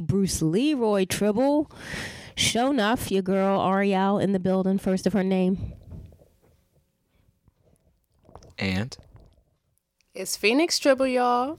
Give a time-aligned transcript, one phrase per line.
[0.00, 1.70] Bruce Leroy Tribble.
[2.36, 5.72] Show enough, your girl Ariel in the building, first of her name.
[8.58, 8.96] And
[10.14, 11.58] It's Phoenix Tribble, y'all.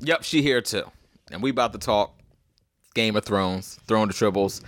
[0.00, 0.90] yep, she here too.
[1.30, 2.18] And we about to talk
[2.94, 4.62] Game of Thrones, Throne of Tribbles.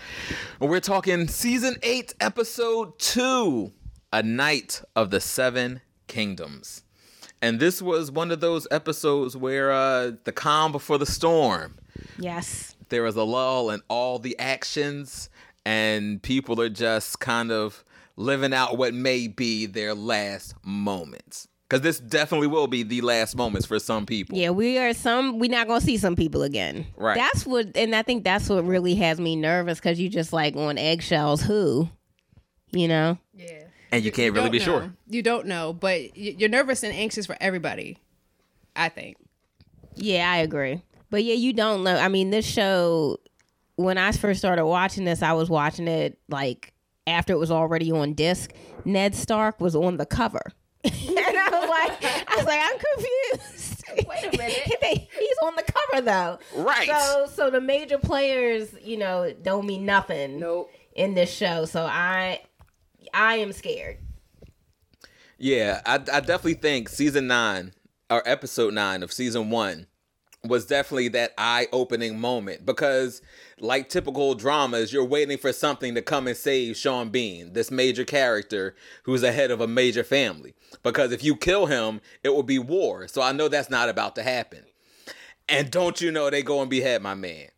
[0.61, 3.73] And we're talking season eight, episode two,
[4.13, 6.83] A Knight of the Seven Kingdoms.
[7.43, 11.77] And this was one of those episodes where uh the calm before the storm.
[12.19, 12.75] Yes.
[12.89, 15.29] there was a lull in all the actions
[15.65, 17.83] and people are just kind of
[18.17, 23.35] living out what may be their last moments because this definitely will be the last
[23.37, 25.39] moments for some people Yeah, we are some.
[25.39, 26.87] We're not gonna see some people again.
[26.97, 27.17] Right.
[27.17, 30.55] That's what, and I think that's what really has me nervous because you just like
[30.55, 31.43] on eggshells.
[31.43, 31.89] Who,
[32.71, 33.19] you know?
[33.35, 33.65] Yeah.
[33.97, 37.37] And you can't really be sure You don't know, but you're nervous and anxious for
[37.41, 37.99] everybody.
[38.75, 39.17] I think.
[39.95, 40.83] Yeah, I agree.
[41.11, 41.97] But yeah, you don't know.
[41.97, 43.19] I mean, this show.
[43.77, 46.73] When I first started watching this, I was watching it like
[47.07, 48.53] after it was already on disc.
[48.85, 50.41] Ned Stark was on the cover.
[50.85, 53.85] and I was like, I was like, I'm confused.
[54.09, 55.09] Wait a minute.
[55.19, 56.39] He's on the cover though.
[56.63, 56.89] Right.
[56.89, 60.71] So so the major players, you know, don't mean nothing Nope.
[60.95, 61.65] in this show.
[61.67, 62.41] So I
[63.15, 63.99] I am scared.
[65.39, 67.73] yeah I, I definitely think season nine
[68.11, 69.87] or episode nine of season one
[70.45, 73.21] was definitely that eye-opening moment because
[73.59, 78.05] like typical dramas you're waiting for something to come and save sean bean this major
[78.05, 80.55] character who's the head of a major family.
[80.85, 83.09] Because if you kill him it will be war.
[83.09, 84.63] So i know that's not about to happen.
[85.49, 87.49] And don't you know they go and behead my man.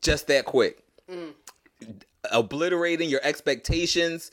[0.00, 0.82] Just that quick.
[1.10, 1.34] Mm.
[2.32, 4.30] Obliterating your expectations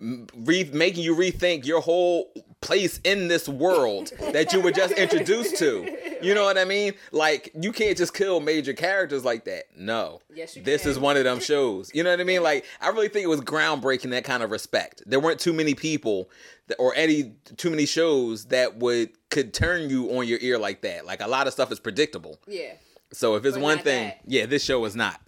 [0.00, 5.56] re- making you rethink your whole place in this world that you were just introduced
[5.58, 5.98] to.
[6.22, 6.94] You know what I mean?
[7.10, 9.64] Like you can't just kill major characters like that.
[9.76, 10.20] No.
[10.32, 10.92] Yes, you this can.
[10.92, 11.90] is one of them shows.
[11.94, 12.42] You know what I mean?
[12.42, 15.02] Like I really think it was groundbreaking that kind of respect.
[15.06, 16.30] There weren't too many people
[16.68, 20.82] that, or any too many shows that would could turn you on your ear like
[20.82, 21.04] that.
[21.06, 22.38] Like a lot of stuff is predictable.
[22.46, 22.74] Yeah.
[23.12, 24.20] So if it's But one thing, that.
[24.26, 25.20] yeah, this show is not.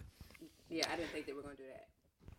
[0.69, 1.87] Yeah, I didn't think they were going to do that.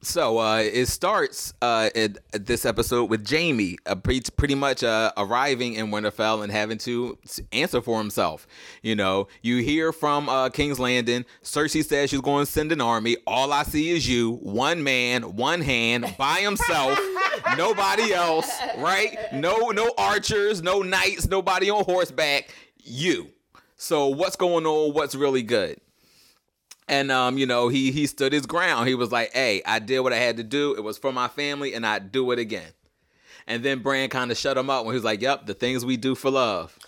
[0.07, 5.11] So uh, it starts uh, in this episode with Jaime uh, pretty, pretty much uh,
[5.17, 7.19] arriving in Winterfell and having to
[7.51, 8.47] answer for himself.
[8.83, 11.25] You know, you hear from uh, King's Landing.
[11.43, 13.17] Cersei says she's going to send an army.
[13.27, 17.01] All I see is you, one man, one hand, by himself,
[17.59, 19.19] nobody else, right?
[19.33, 22.55] No, no archers, no knights, nobody on horseback.
[22.77, 23.31] You.
[23.75, 24.95] So what's going on?
[24.95, 25.81] What's really good?
[26.89, 28.89] And um, you know, he he stood his ground.
[28.89, 30.75] He was like, "Hey, I did what I had to do.
[30.77, 32.73] It was for my family, and I do it again."
[33.49, 35.85] And then Bran kind of shut him up when he was like, "Yep, the things
[35.85, 36.79] we do for love."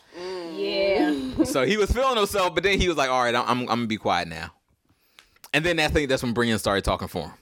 [0.55, 1.45] Yeah.
[1.45, 3.67] so he was feeling himself, but then he was like, "All right, I'm I'm, I'm
[3.67, 4.53] gonna be quiet now."
[5.53, 7.33] And then I think that's when Bran started talking for him.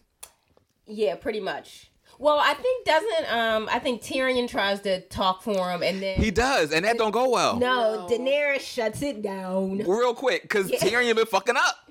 [0.86, 1.90] Yeah, pretty much.
[2.18, 6.18] Well, I think doesn't um I think Tyrion tries to talk for him and then
[6.18, 7.58] He does, and that don't go well.
[7.58, 9.78] no, Daenerys shuts it down.
[9.78, 11.85] Real quick, because Tyrion been fucking up.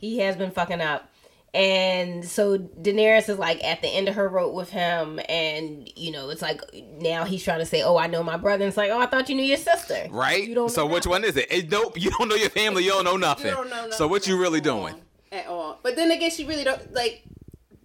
[0.00, 1.10] He has been fucking up.
[1.52, 6.12] And so Daenerys is like at the end of her rope with him, and you
[6.12, 6.62] know it's like
[7.00, 9.06] now he's trying to say, "Oh, I know my brother." And it's like, "Oh, I
[9.06, 10.46] thought you knew your sister." Right?
[10.46, 10.68] You don't.
[10.68, 11.10] so which nothing.
[11.10, 11.50] one is it?
[11.50, 11.70] it?
[11.70, 13.46] Nope, you don't know your family, you don't know nothing.
[13.46, 14.94] You don't know so what you really doing?
[15.32, 15.80] At all.
[15.82, 17.24] But then again, she really don't like.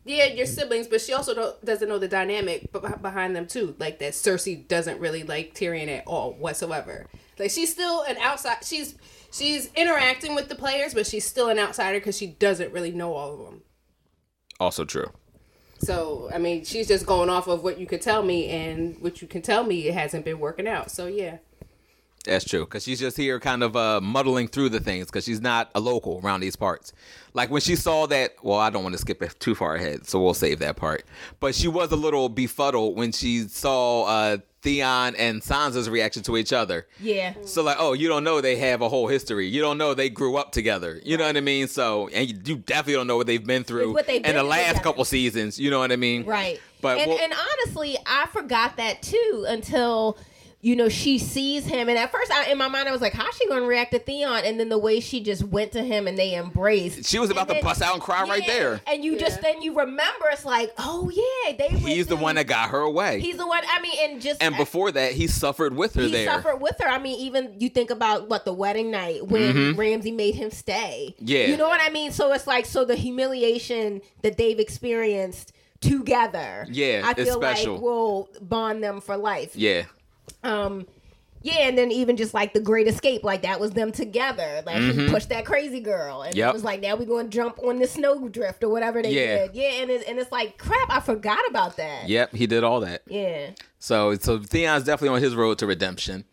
[0.07, 3.75] Yeah, your siblings, but she also doesn't know the dynamic behind them too.
[3.79, 7.07] Like that, Cersei doesn't really like Tyrion at all whatsoever.
[7.39, 8.57] Like she's still an outside.
[8.63, 8.95] She's
[9.35, 13.13] she's interacting with the players, but she's still an outsider because she doesn't really know
[13.13, 13.61] all of them.
[14.59, 15.11] Also true.
[15.79, 19.21] So I mean, she's just going off of what you could tell me, and what
[19.21, 20.89] you can tell me, it hasn't been working out.
[20.89, 21.37] So yeah,
[22.25, 25.41] That's true, because she's just here kind of uh, muddling through the things, because she's
[25.41, 26.91] not a local around these parts.
[27.33, 30.07] Like when she saw that, well, I don't want to skip it too far ahead,
[30.07, 31.05] so we'll save that part.
[31.39, 36.37] But she was a little befuddled when she saw uh, Theon and Sansa's reaction to
[36.37, 36.87] each other.
[36.99, 37.33] Yeah.
[37.45, 39.47] So like, oh, you don't know they have a whole history.
[39.47, 40.99] You don't know they grew up together.
[41.03, 41.67] You know what I mean?
[41.67, 44.41] So, and you, you definitely don't know what they've been through What they've in the
[44.43, 44.83] last together.
[44.83, 45.59] couple seasons.
[45.59, 46.25] You know what I mean?
[46.25, 46.59] Right.
[46.81, 50.17] But and, we'll- and honestly, I forgot that too until
[50.65, 53.13] you know she sees him, and at first, I, in my mind, I was like,
[53.13, 56.07] "How's she gonna react to Theon?" And then the way she just went to him
[56.07, 57.05] and they embraced.
[57.05, 58.81] She was about And to then- bust out and cry right there.
[58.87, 61.67] And you just then you remember it's like, oh yeah, they.
[61.67, 63.19] He's the through- one that got her away.
[63.19, 63.61] He's the one.
[63.69, 66.25] I mean, and just and before that, he suffered with her he there.
[66.25, 66.87] suffered with her.
[66.89, 71.13] I mean, even you think about what the wedding night when Ramsay made him stay.
[71.17, 71.25] Mm-hmm.
[71.27, 71.45] Yeah.
[71.45, 72.11] you know what I mean.
[72.11, 75.51] So it's like so the humiliation that they've experienced
[75.81, 76.65] together.
[76.71, 77.73] Yeah, I it's feel special.
[77.73, 79.55] like will bond them for life.
[79.55, 79.83] yeah.
[80.45, 80.85] Um,
[81.41, 84.63] Yeah, and then even just like the Great Escape, like that was them together.
[84.65, 86.39] Like he pushed that crazy girl, and Mm-hmm.
[86.39, 86.49] Yep.
[86.49, 89.37] it was like now we're going to jump on the snowdrift or whatever they Yeah.
[89.47, 89.55] did.
[89.55, 90.89] Yeah, and it's, and it's like crap.
[90.89, 92.09] I forgot about that.
[92.09, 93.03] Yep, he did all that.
[93.07, 93.51] Yeah.
[93.77, 96.23] So so Theon's definitely on his road to redemption.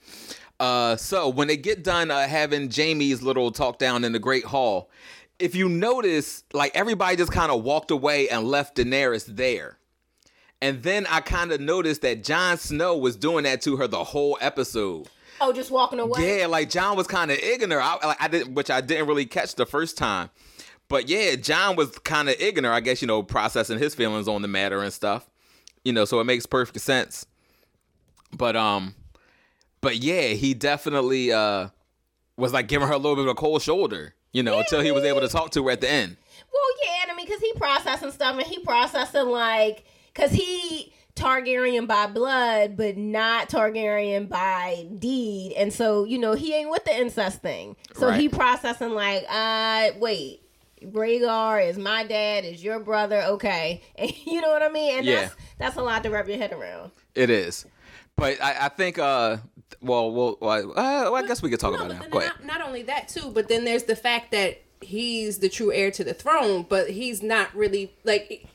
[0.59, 4.45] Uh, so when they get done uh, having Jaime's little talk down in the Great
[4.47, 4.89] Hall,
[5.39, 9.77] if you notice, like everybody just kind of walked away and left Daenerys there.
[10.63, 14.05] And then I kind of noticed that Jon Snow was doing that to her the
[14.05, 15.09] whole episode.
[15.41, 16.39] Oh, just walking away.
[16.39, 17.85] Yeah, like Jon was kind of ignorant.
[17.85, 20.31] I, like I did, which I didn't really catch the first time.
[20.87, 22.77] But yeah, Jon was kind of ignorant.
[22.77, 25.29] I guess you know, processing his feelings on the matter and stuff.
[25.85, 27.27] You know, so it makes perfect sense.
[28.33, 28.95] But um,
[29.81, 31.71] but yeah, he definitely uh
[32.37, 34.15] was like giving her a little bit of a cold shoulder.
[34.33, 36.17] You know, until he was able to talk to her at the end.
[36.53, 40.93] Well, yeah, and I mean, because he processing stuff and he processing like, because he
[41.15, 46.85] Targaryen by blood, but not Targaryen by deed, and so you know he ain't with
[46.85, 47.77] the incest thing.
[47.95, 50.41] So he processing like, uh, wait.
[50.85, 53.83] Rhaegar is my dad, is your brother, okay?
[53.97, 54.99] And you know what I mean?
[54.99, 55.21] And Yeah.
[55.21, 56.91] that's that's a lot to wrap your head around.
[57.15, 57.67] It is.
[58.17, 59.37] But I, I think uh
[59.81, 62.01] well well, well, uh, well I guess we could talk No, about but it.
[62.01, 62.33] then Go ahead.
[62.45, 65.93] not, not only that too, but then there's the fact that he's the true heir
[65.93, 68.47] to the throne, but he's not really like.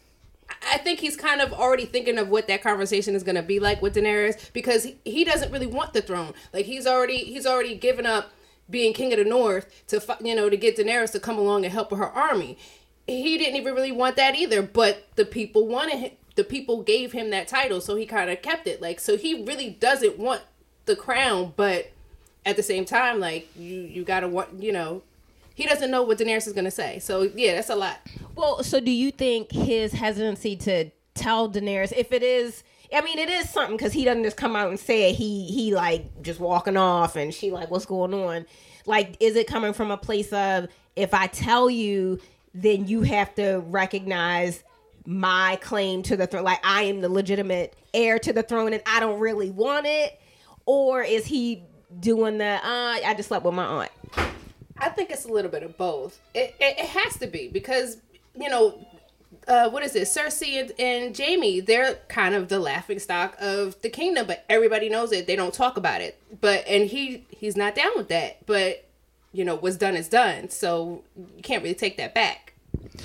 [0.72, 3.60] I think he's kind of already thinking of what that conversation is going to be
[3.60, 6.34] like with Daenerys because he, doesn't really want the throne.
[6.54, 8.32] Like he's already he's already given up
[8.70, 11.74] being king of the north to you know to get Daenerys to come along and
[11.74, 12.58] help with her army.
[13.06, 17.12] He didn't even really want that either, but the people wanted him, the people gave
[17.14, 18.82] him that title, so he kind of kept it.
[18.82, 20.42] Like so he really doesn't want
[20.86, 21.92] the crown, but
[22.46, 25.04] at the same time, like you you gotta want you know,
[25.58, 27.00] he doesn't know what Daenerys is gonna say.
[27.00, 27.98] So yeah, that's a lot.
[28.36, 32.64] Well, so do you think his hesitancy to tell Daenerys if it is?
[32.94, 35.16] I mean, it is something because he doesn't just come out and say it.
[35.16, 38.46] He he like just walking off, and she like, what's going on?
[38.86, 42.20] Like, is it coming from a place of if I tell you,
[42.54, 44.64] then you have to recognize
[45.08, 48.84] my claim to the throne, like I am the legitimate heir to the throne, and
[48.86, 50.22] I don't really want it,
[50.68, 51.64] or is he
[52.00, 52.46] doing the?
[52.64, 53.92] Uh, I just slept with my aunt.
[54.80, 56.20] I think it's a little bit of both.
[56.34, 57.98] It it, it has to be because
[58.36, 58.86] you know.
[59.46, 60.04] Uh, what is it?
[60.04, 64.90] Cersei and, and Jaime, they're kind of the laughing stock of the kingdom, but everybody
[64.90, 65.26] knows it.
[65.26, 66.22] They don't talk about it.
[66.42, 68.46] But and he he's not down with that.
[68.46, 68.88] But
[69.32, 70.50] you know, what's done is done.
[70.50, 72.54] So you can't really take that back.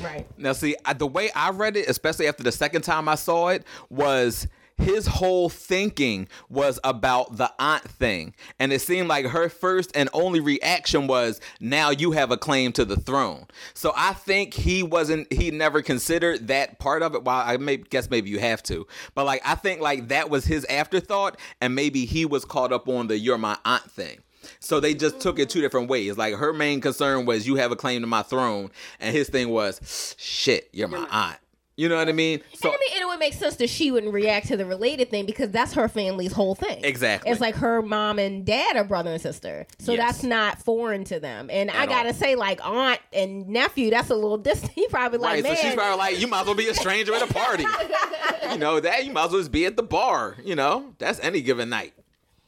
[0.02, 0.26] Right.
[0.38, 3.48] Now, see, I, the way I read it, especially after the second time I saw
[3.48, 4.46] it, was
[4.82, 8.34] his whole thinking was about the aunt thing.
[8.58, 12.72] And it seemed like her first and only reaction was, now you have a claim
[12.72, 13.46] to the throne.
[13.74, 17.24] So I think he wasn't, he never considered that part of it.
[17.24, 18.86] Well, I may guess maybe you have to.
[19.14, 21.38] But like, I think like that was his afterthought.
[21.60, 24.18] And maybe he was caught up on the you're my aunt thing.
[24.58, 26.18] So they just took it two different ways.
[26.18, 29.50] Like her main concern was you have a claim to my throne, and his thing
[29.50, 31.38] was, shit, you're my aunt.
[31.74, 32.42] You know what I mean?
[32.54, 34.66] So and I mean, and it would make sense that she wouldn't react to the
[34.66, 36.84] related thing because that's her family's whole thing.
[36.84, 37.30] Exactly.
[37.30, 40.00] It's like her mom and dad are brother and sister, so Yes.
[40.12, 41.48] that's not foreign to them.
[41.50, 44.72] And I gotta say, like aunt and nephew, that's a little distant.
[44.72, 46.74] He probably like, right, man, so she's probably like, you might as well be a
[46.74, 47.64] stranger at a party.
[48.50, 50.36] you know that you might as well just be at the bar.
[50.44, 51.94] You know that's any given night.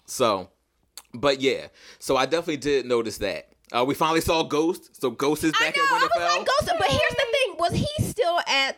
[0.07, 0.51] So,
[1.15, 1.69] but yeah,
[1.99, 3.49] so I definitely did notice that.
[3.73, 5.01] Uh, we finally saw Ghost.
[5.01, 5.85] So Ghost is I back know.
[5.85, 6.37] at I was Winterfell.
[6.39, 6.73] like, Ghost.
[6.79, 8.77] But here's the thing: was he still at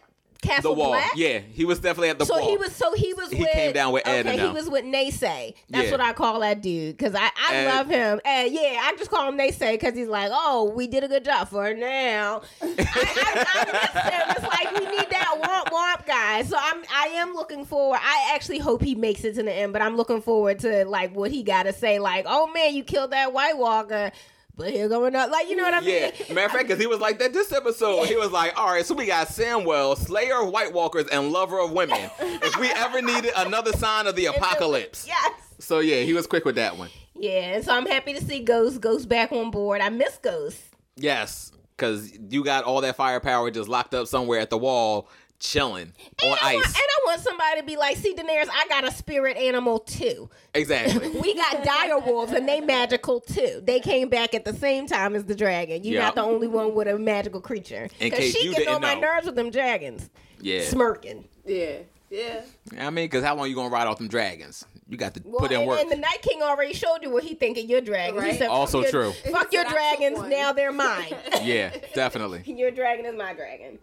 [0.62, 0.88] the wall.
[0.90, 1.12] Black?
[1.16, 2.44] Yeah, he was definitely at the So wall.
[2.44, 2.72] So he was.
[2.74, 3.30] So he was.
[3.30, 5.54] He with, came down with Ed Okay, and he was with Naysay.
[5.70, 5.90] That's Yeah.
[5.92, 7.66] what I call that dude because I, I Ed.
[7.74, 8.20] love him.
[8.24, 11.24] And yeah, I just call him Naysay because he's like, oh, we did a good
[11.24, 12.42] job for now.
[12.62, 14.22] I, I, I miss him.
[14.30, 16.42] It's like we need that womp womp guy.
[16.42, 16.82] So I'm.
[16.94, 18.00] I am looking forward.
[18.02, 21.14] I actually hope he makes it to the end, but I'm looking forward to like
[21.14, 21.98] what he got to say.
[21.98, 24.12] Like, oh man, you killed that White Walker.
[24.56, 26.12] But here going up, like you know what I mean?
[26.18, 28.06] Yeah, matter of fact, because he was like that this episode.
[28.06, 31.58] He was like, "All right, so we got Samwell, Slayer of White Walkers, and Lover
[31.60, 32.10] of Women.
[32.18, 35.32] If we ever needed another sign of the apocalypse." Yes.
[35.58, 36.88] So yeah, he was quick with that one.
[37.14, 38.80] Yeah, and so I'm happy to see Ghost.
[38.80, 39.82] Ghost back on board.
[39.82, 40.58] I miss Ghost.
[40.96, 45.08] Yes, because you got all that firepower just locked up somewhere at the wall,
[45.38, 46.74] chilling on and I want, ice.
[46.74, 50.28] and I want somebody to be like, see, Daenerys, I got a spirit animal too.
[50.54, 51.08] exactly.
[51.20, 53.60] We got dire wolves and they magical too.
[53.64, 55.84] They came back at the same time as the dragon.
[55.84, 56.04] You're Yeah.
[56.06, 57.88] not the only one with a magical creature.
[57.98, 60.08] Because she you getting on didn't my nerves with them dragons.
[60.40, 60.62] Yeah.
[60.62, 61.24] Smirking.
[61.44, 61.78] Yeah,
[62.10, 62.40] yeah.
[62.78, 64.64] I mean, because how long you gonna ride off them dragons?
[64.88, 65.80] You got to Well, put in and, work.
[65.80, 68.22] and the Night King already showed you what he think of your dragons.
[68.22, 68.38] He Right.
[68.38, 69.12] said, "Fuck Also your- true.
[69.32, 71.14] Fuck your He said, "I took dragons, now they're mine.
[71.42, 73.78] yeah, definitely, your dragon is my dragon.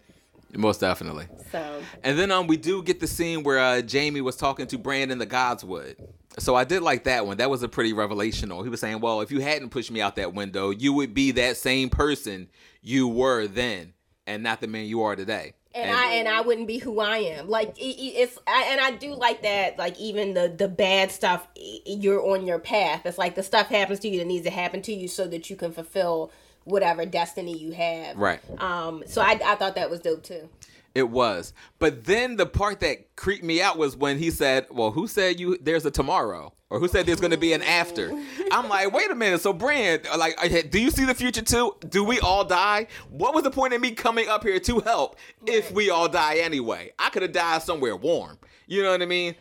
[0.56, 1.28] Most definitely.
[1.52, 4.78] So And then um, we do get the scene where uh, Jaime was talking to
[4.78, 5.96] Bran in the Godswood.
[6.40, 7.38] So I did like that one.
[7.38, 8.64] That was a pretty revelational.
[8.64, 11.32] He was saying, "Well, if you hadn't pushed me out that window, you would be
[11.32, 12.50] that same person
[12.82, 13.94] you were then,
[14.26, 17.18] and not the man you are today." and, I and I wouldn't be who I
[17.18, 17.50] am.
[17.50, 19.78] Like it- it's I, and I do like that.
[19.78, 23.06] Like even the the bad stuff, you're on your path.
[23.06, 25.50] It's like the stuff happens to you that needs to happen to you so that
[25.50, 26.32] you can fulfill
[26.64, 28.18] whatever destiny you have.
[28.18, 28.40] Right.
[28.60, 29.04] Um.
[29.06, 30.50] So I I thought that was dope too.
[30.96, 31.54] It was.
[31.80, 35.40] But then the part that creeped me out was when he said, Well, who said
[35.40, 36.54] you there's a tomorrow?
[36.70, 38.12] Or who said there's gonna be an after?
[38.52, 39.42] I'm like, wait a minute.
[39.42, 40.36] So Bran, like
[40.72, 41.76] do you see the future too?
[41.90, 42.88] Do we all die?
[43.10, 46.38] What was the point of me coming up here to help if we all die
[46.38, 46.92] anyway?
[47.00, 48.38] I could have died somewhere warm.
[48.68, 49.36] You know what I mean?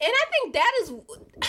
[0.00, 0.92] And I think that is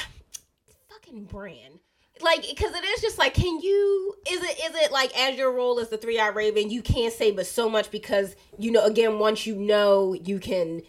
[0.89, 1.78] fucking Bran.
[2.21, 4.15] Like, because it is just like, can you?
[4.29, 4.59] Is it?
[4.59, 7.45] Is it like as your role as the three eyed raven, you can't say but
[7.45, 8.83] so much because you know.
[8.83, 10.81] Again, once you know, you can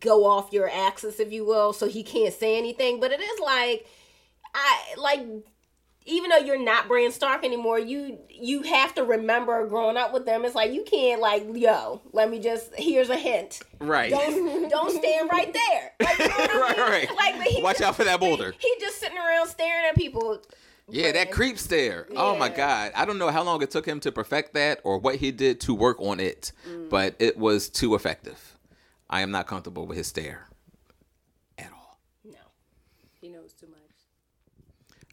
[0.00, 1.72] go off your axis, if you will.
[1.72, 2.98] So he can't say anything.
[3.00, 3.86] But it is like,
[4.54, 5.26] I like.
[6.04, 10.26] Even though you're not Bran Stark anymore, you you have to remember growing up with
[10.26, 10.44] them.
[10.44, 13.60] It's like you can't like, yo, let me just here's a hint.
[13.80, 14.10] Right.
[14.10, 15.92] Don't don't stand right there.
[16.00, 16.76] Like, you know I Right,
[17.08, 17.16] mean?
[17.16, 17.36] right.
[17.38, 18.52] Like, he Watch out for that boulder.
[18.58, 20.42] He, he just sitting around staring at people.
[20.88, 22.08] Yeah, that creep stare.
[22.16, 22.92] Oh my god.
[22.96, 25.60] I don't know how long it took him to perfect that or what he did
[25.62, 26.90] to work on it, Mm.
[26.90, 28.56] but it was too effective.
[29.08, 30.48] I am not comfortable with his stare
[31.58, 31.98] at all.
[32.24, 32.38] No.
[33.20, 33.78] He knows too much.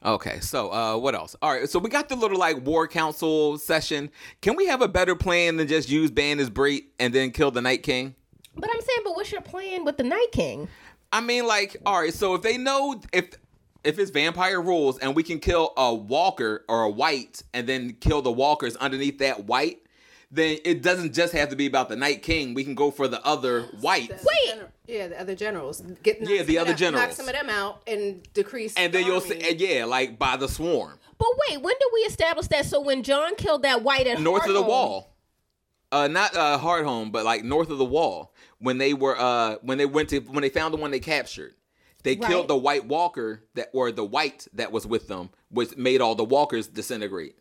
[0.04, 1.36] Okay, so uh what else?
[1.42, 4.10] All right, so we got the little like war council session.
[4.42, 7.52] Can we have a better plan than just use Bran as bait and then kill
[7.52, 8.16] the Night King?
[8.56, 10.68] But I'm saying, but what's your plan with the Night King?
[11.12, 13.32] I mean, like, all right, so if they know if
[13.84, 17.96] if it's vampire rules and we can kill a walker or a white and then
[18.00, 19.80] kill the walkers underneath that white,
[20.32, 22.54] then it doesn't just have to be about the Night King.
[22.54, 24.26] We can go for the other whites.
[24.26, 24.62] Wait.
[24.90, 25.82] Gener- yeah, the other generals.
[26.04, 27.08] Get knock Yeah, the other them- generals.
[27.08, 28.74] Knock some of them out and decrease.
[28.76, 32.00] And then the you'll see, yeah, like by the swarm, But wait, when did we
[32.02, 32.66] establish that?
[32.66, 35.16] So when Jon killed that white at north of the wall.
[35.92, 38.32] Uh, not uh, Hardhome, but like north of the wall.
[38.60, 41.56] When they were, uh, when they went to, when they found the one they captured,
[42.04, 42.30] they Right.
[42.30, 46.14] killed the White Walker that, or the white that was with them, which made all
[46.16, 47.36] the walkers disintegrate.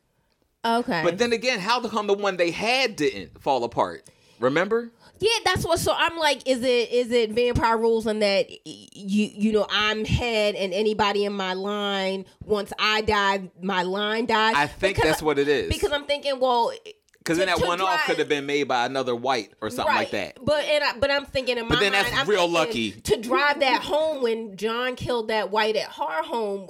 [0.65, 1.03] Okay.
[1.05, 4.09] But then again, how come the one they had didn't fall apart?
[4.41, 4.93] Remember?
[5.21, 5.79] Yeah, that's what.
[5.79, 10.05] So I'm like, is it is it vampire rules and that you you know I'm
[10.05, 14.55] head and anybody in my line once I die, my line dies.
[14.57, 15.69] I think Because- that's what it is.
[15.73, 16.73] Because I'm thinking, well,
[17.19, 20.13] Because then that one off could have been made by another white or something like
[20.13, 20.39] that.
[20.43, 22.93] But and I, but I'm thinking in my But then mind, that's I'm real lucky.
[22.93, 26.69] to drive that home when Jon killed that white at Hardhome.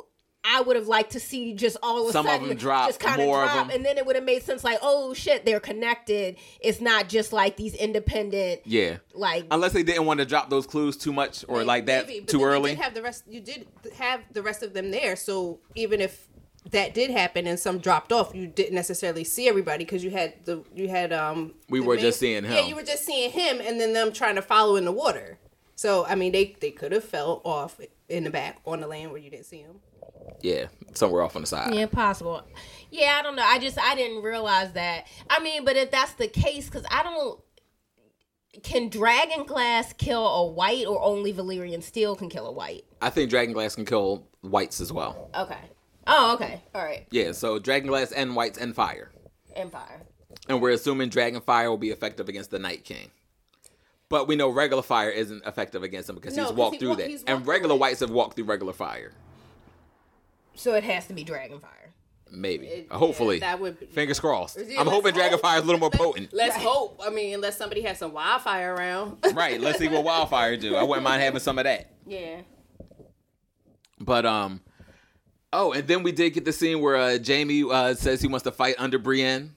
[0.50, 2.88] I would have liked to see just all of a Some of sudden them drop,
[2.88, 3.76] just kind more of drop, them.
[3.76, 4.64] and then it would have made sense.
[4.64, 6.36] Like, oh shit, they're connected.
[6.60, 8.96] It's not just like these independent, Yeah.
[9.14, 12.20] like Unless they didn't want to drop those clues too much or like that Maybe,
[12.20, 12.70] but too then you early.
[12.70, 13.24] did have the rest.
[13.28, 16.26] You did have the rest of them there, so even if
[16.70, 20.34] that did happen and some dropped off, you didn't necessarily see everybody because you had
[20.44, 21.54] the you had um.
[21.68, 24.34] We were just seeing him Yeah, you were just seeing him, and then them trying
[24.34, 25.38] to follow in the water.
[25.76, 29.10] So I mean, they they could have fell off in the back on the land
[29.12, 29.80] where you didn't see them.
[30.40, 31.74] Yeah, somewhere off on the side.
[31.74, 32.42] Yeah, possible.
[32.90, 33.42] Yeah, I don't know.
[33.44, 35.06] I just I didn't realize that.
[35.28, 37.40] I mean, but if that's the case, because I don't.
[38.62, 42.84] Can Dragon Glass kill a white, or only Valyrian Steel can kill a white?
[43.00, 45.30] I think Dragon Glass can kill whites as well.
[45.36, 45.58] Okay.
[46.06, 46.62] Oh, okay.
[46.74, 47.06] All right.
[47.10, 49.12] Yeah, so Dragon Glass and whites and fire.
[49.54, 50.02] And fire.
[50.48, 53.10] And we're assuming Dragon Fire will be effective against the Night King.
[54.08, 56.88] But we know regular fire isn't effective against him because No, he's walked he through
[56.90, 57.08] wa- that.
[57.08, 59.12] he's And regular through whites have walked through regular fire.
[60.58, 61.62] So it has to be Dragonfire.
[62.30, 62.66] Maybe.
[62.66, 63.36] It- Hopefully.
[63.38, 64.58] yeah, that would be- Fingers crossed.
[64.66, 65.40] Yeah, I'm hoping Dragon hope.
[65.42, 66.32] Fire is a little more Let's- potent.
[66.32, 67.00] Let's hope.
[67.04, 69.18] I mean, unless somebody has some wildfire around.
[69.34, 69.60] right.
[69.60, 70.76] Let's see what Wildfire do.
[70.76, 71.90] I wouldn't mind having some of that.
[72.06, 72.40] Yeah.
[74.00, 74.60] But um
[75.50, 78.44] Oh, and then we did get the scene where uh, Jaime uh, says he wants
[78.44, 79.54] to fight under Brienne.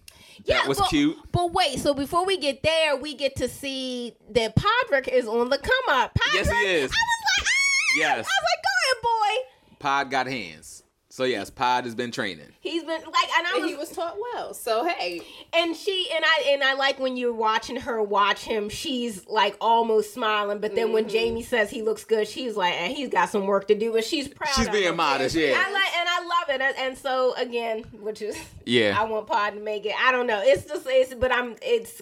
[0.47, 1.17] That was but, cute.
[1.33, 5.49] But wait, so before we get there, we get to see that Podrick is on
[5.49, 6.13] the come up.
[6.15, 6.83] Podrick, Yes, he is.
[6.83, 7.97] I was like, ah!
[7.97, 8.15] Yes.
[8.15, 9.75] I was like, go ahead, boy.
[9.79, 10.80] Pod got hands.
[11.11, 12.47] So yes, Pod has been training.
[12.61, 14.53] He's been like, and I and was, he was taught well.
[14.53, 18.69] So hey, and she and I and I like when you're watching her watch him.
[18.69, 20.93] She's like almost smiling, but then Mm-hmm.
[20.93, 23.91] when Jaime says he looks good, she's like, and he's got some work to do,
[23.91, 24.53] but she's proud.
[24.55, 24.95] She's of being him.
[24.95, 25.61] modest, yeah.
[25.63, 28.95] I like and I love it, and, and so again, which is Yeah.
[28.97, 29.93] I want Pod to make it.
[30.01, 30.41] I don't know.
[30.41, 32.01] It's just it's but I'm it's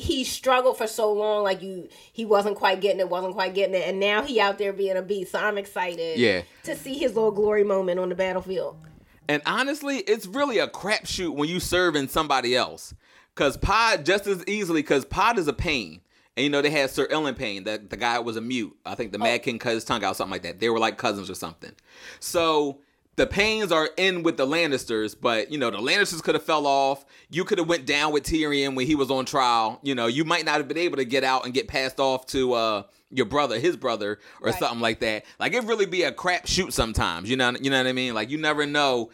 [0.00, 3.74] he struggled for so long like you he wasn't quite getting it wasn't quite getting
[3.74, 6.42] it and now he out there being a beast so i'm excited Yeah.
[6.64, 8.76] to see his little glory moment on the battlefield
[9.28, 12.94] And honestly, it's really a crapshoot when you serve in somebody else.
[13.34, 16.00] Cause Pod just as easily, cause Pod is a Payne.
[16.34, 18.74] And you know they had Sir Ilyn Payne, the the guy was a mute.
[18.86, 19.22] I think the oh.
[19.24, 20.60] Mad King cut his tongue out, something like that.
[20.60, 21.72] They were like cousins or something.
[22.20, 22.78] So
[23.18, 26.66] the Paynes are in with the Lannisters, but you know the Lannisters could have fell
[26.66, 27.04] off.
[27.28, 29.78] You could have went down with Tyrion when he was on trial.
[29.82, 32.24] You know you might not have been able to get out and get passed off
[32.28, 34.58] to uh, your brother, his brother, or Right.
[34.58, 35.24] something like that.
[35.38, 37.28] Like it really be a crap shoot sometimes.
[37.28, 38.14] You know you know what I mean?
[38.14, 39.10] Like you never know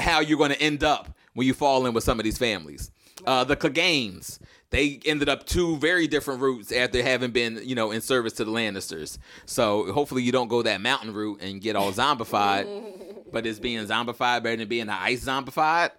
[0.00, 2.90] how you're going to end up when you fall in with some of these families.
[3.26, 4.38] Uh, the Cleganes,
[4.70, 8.44] they ended up two very different routes after having been, you know, in service to
[8.44, 9.18] the Lannisters.
[9.44, 12.66] So hopefully you don't go that mountain route and get all zombified.
[13.32, 15.90] but is being zombified better than being ice zombified?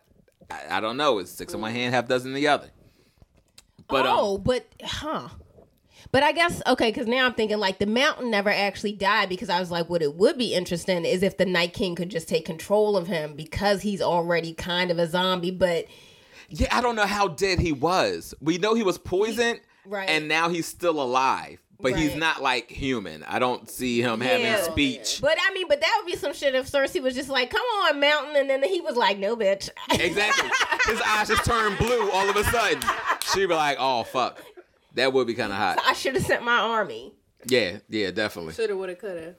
[0.50, 1.20] I, I don't know.
[1.20, 2.70] It's six in one hand, half dozen in the other.
[3.88, 5.30] But oh, um, but huh.
[6.12, 9.50] But I guess okay, because now I'm thinking like the mountain never actually died because
[9.50, 12.28] I was like, what it would be interesting is if the Night King could just
[12.28, 15.52] take control of him because he's already kind of a zombie.
[15.52, 15.86] But
[16.50, 18.34] yeah, I don't know how dead he was.
[18.42, 20.10] We know he was poisoned, Right.
[20.10, 21.60] and now he's still alive.
[21.82, 23.24] But he's not like human.
[23.24, 25.20] I don't see him having speech.
[25.22, 27.62] but I mean, but that would be some shit if Cersei was just like, come
[27.62, 29.70] on, mountain, and then he was like, no, bitch.
[29.92, 30.50] Exactly.
[30.88, 32.82] His eyes just turned blue all of a sudden.
[33.34, 34.42] She'd be like, "Oh fuck."
[34.96, 35.80] That would be kind of hot.
[35.86, 37.14] I should have sent my army.
[37.46, 38.54] Yeah, yeah, definitely.
[38.54, 39.36] Shoulda, woulda, coulda.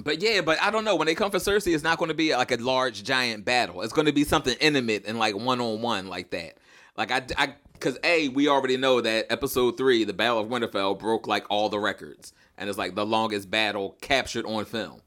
[0.00, 0.96] But yeah, but I don't know.
[0.96, 3.82] When they come for Cersei, it's not going to be like a large, giant battle.
[3.82, 6.58] It's going to be something intimate and like one on one like that.
[6.96, 10.98] Like I, I, because a we already know that episode three, the Battle of Winterfell,
[10.98, 15.00] broke like all the records, and it's like the longest battle captured on film.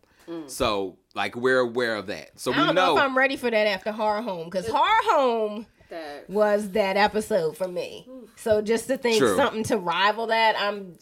[0.48, 2.39] So like we're aware of that.
[2.39, 2.88] So I we don't know.
[2.88, 2.98] know.
[2.98, 7.67] if I'm ready for that after Hardhome because Horror Home That was that episode for
[7.67, 8.10] me.
[8.36, 9.36] So just to think True.
[9.36, 10.98] something to rival that, I'm.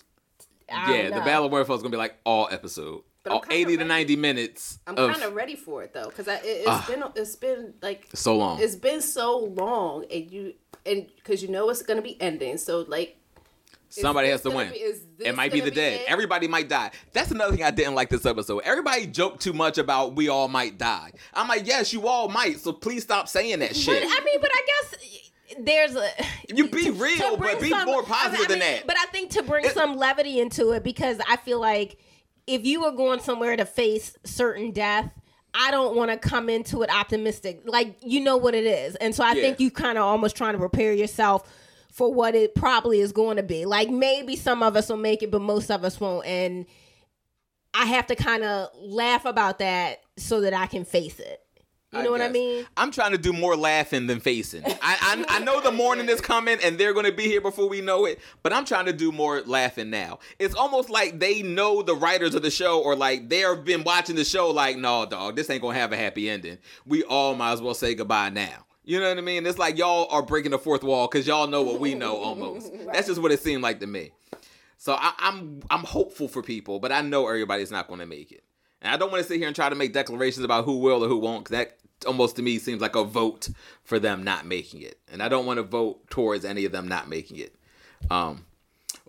[0.72, 1.26] I yeah, don't the.
[1.26, 3.86] Battle of Winterfell is going to be like all episode, But all kinda eighty to
[3.86, 6.86] ninety minutes I'm of kind of ready for it though, because it, it's Ah.
[6.90, 8.62] been it's been like so long.
[8.62, 10.54] it's been so long, and you
[10.86, 13.18] and because you know it's gonna be ending, so like
[13.90, 14.72] Somebody has to win.
[14.72, 16.02] be- it might be the be dead.
[16.02, 16.06] it?
[16.08, 16.90] Everybody might die.
[17.12, 18.64] That's another thing I didn't like this episode.
[18.66, 21.12] Everybody joked too much about we all might die.
[21.32, 22.60] I'm like, yes, you all might.
[22.60, 24.04] So please stop saying that But, shit.
[24.04, 24.96] I mean, but I guess
[25.60, 26.10] there's a.
[26.56, 28.88] You be real, but be some- more I positive mean, than that.
[28.88, 31.98] But I think to bring It- some levity into it because I feel like
[32.48, 35.12] if you were going somewhere to face certain death.
[35.54, 37.62] I don't want to come into it optimistic.
[37.66, 38.96] Like you know what it is.
[38.96, 39.42] And so I Yeah.
[39.42, 41.48] think you kind of almost trying to prepare yourself
[41.92, 43.66] for what it probably is going to be.
[43.66, 46.26] Like maybe some of us will make it, but most of us won't.
[46.26, 46.66] And
[47.76, 51.40] I have to kind of laugh about that so that I can face it.
[51.94, 52.66] You know what I mean?
[52.76, 54.64] I'm trying to do more laughing than facing.
[54.66, 57.70] I, I I know the morning is coming and they're going to be here before
[57.70, 60.20] we know it, but I'm trying to do more laughing now.
[60.40, 64.16] It's almost like they know the writers of the show or like they've been watching
[64.16, 66.58] the show like, no, dog, this ain't going to have a happy ending.
[66.86, 68.66] We all might as well say goodbye now.
[68.86, 69.46] You know what I mean?
[69.46, 72.72] It's like y'all are breaking the fourth wall because y'all know what we know almost.
[72.92, 74.12] That's just what it seemed like to me.
[74.78, 78.32] So I, I'm I'm hopeful for people, but I know everybody's not going to make
[78.34, 78.44] it.
[78.82, 81.06] And I don't want to sit here and try to make declarations about who will
[81.06, 83.50] or who won't, because that almost to me seems like a vote
[83.84, 85.00] for them not making it.
[85.12, 87.56] And I don't want to vote towards any of them not making it.
[88.10, 88.46] Um,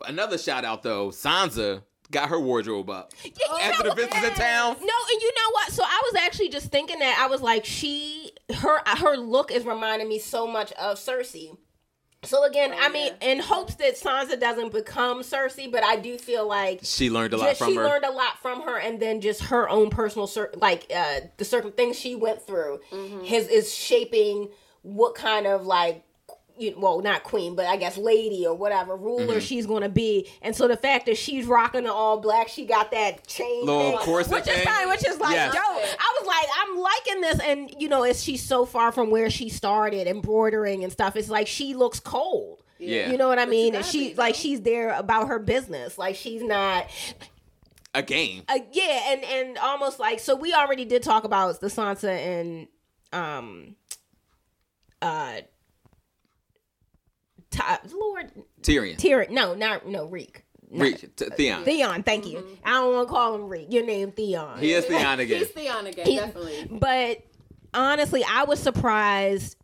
[0.06, 3.30] another shout out though, Sansa got her wardrobe up Yeah,
[3.60, 4.76] after know the visitors in town.
[4.80, 5.72] No, and you know what?
[5.72, 9.64] So I was actually just thinking that I was like, she, her, her look is
[9.64, 11.56] reminding me so much of Cersei.
[12.24, 16.46] So again, I mean, in hopes that Sansa doesn't become Cersei, but I do feel
[16.48, 17.84] like She learned a lot just from she her.
[17.84, 21.44] learned a lot from her, and then just her own personal, cir- like uh, the
[21.44, 22.80] certain things she went through,
[23.22, 24.48] his is shaping
[24.82, 26.03] what kind of like.
[26.56, 29.38] You, well, not queen, but I guess lady or whatever ruler Mm-hmm.
[29.40, 32.64] she's going to be, and so the fact that she's rocking the all black, she
[32.64, 34.64] got that chain, Little thing, corset which is thing.
[34.64, 35.52] fine, which is like Yes.
[35.52, 35.62] dope.
[35.64, 39.30] I was like, I'm liking this, and you know, it's she's so far from where
[39.30, 41.16] she started embroidering and stuff.
[41.16, 42.62] It's like she looks cold.
[42.78, 43.10] Yeah.
[43.10, 43.74] You know what I mean?
[43.74, 45.96] And gotta she be, like she's there about her business.
[45.98, 46.86] Like she's not
[47.94, 48.42] a game.
[48.48, 52.68] uh, yeah, and and almost like so we already did talk about the Sansa and
[53.12, 53.74] um
[55.02, 55.38] uh
[57.54, 58.30] Ty- uh, Lord
[58.62, 58.96] Tyrion.
[58.96, 59.30] Tyrion.
[59.30, 60.44] No, not no Reek.
[60.70, 60.82] No.
[60.84, 61.64] Reach, T- uh, Theon.
[61.64, 62.38] Theon, thank you.
[62.38, 62.54] Mm-hmm.
[62.64, 63.68] I don't want to call him Reek.
[63.70, 64.58] Your name Theon.
[64.58, 65.38] He is Theon again.
[65.38, 66.68] He's Theon again, He- definitely.
[66.70, 67.22] But
[67.72, 69.56] honestly, I was surprised.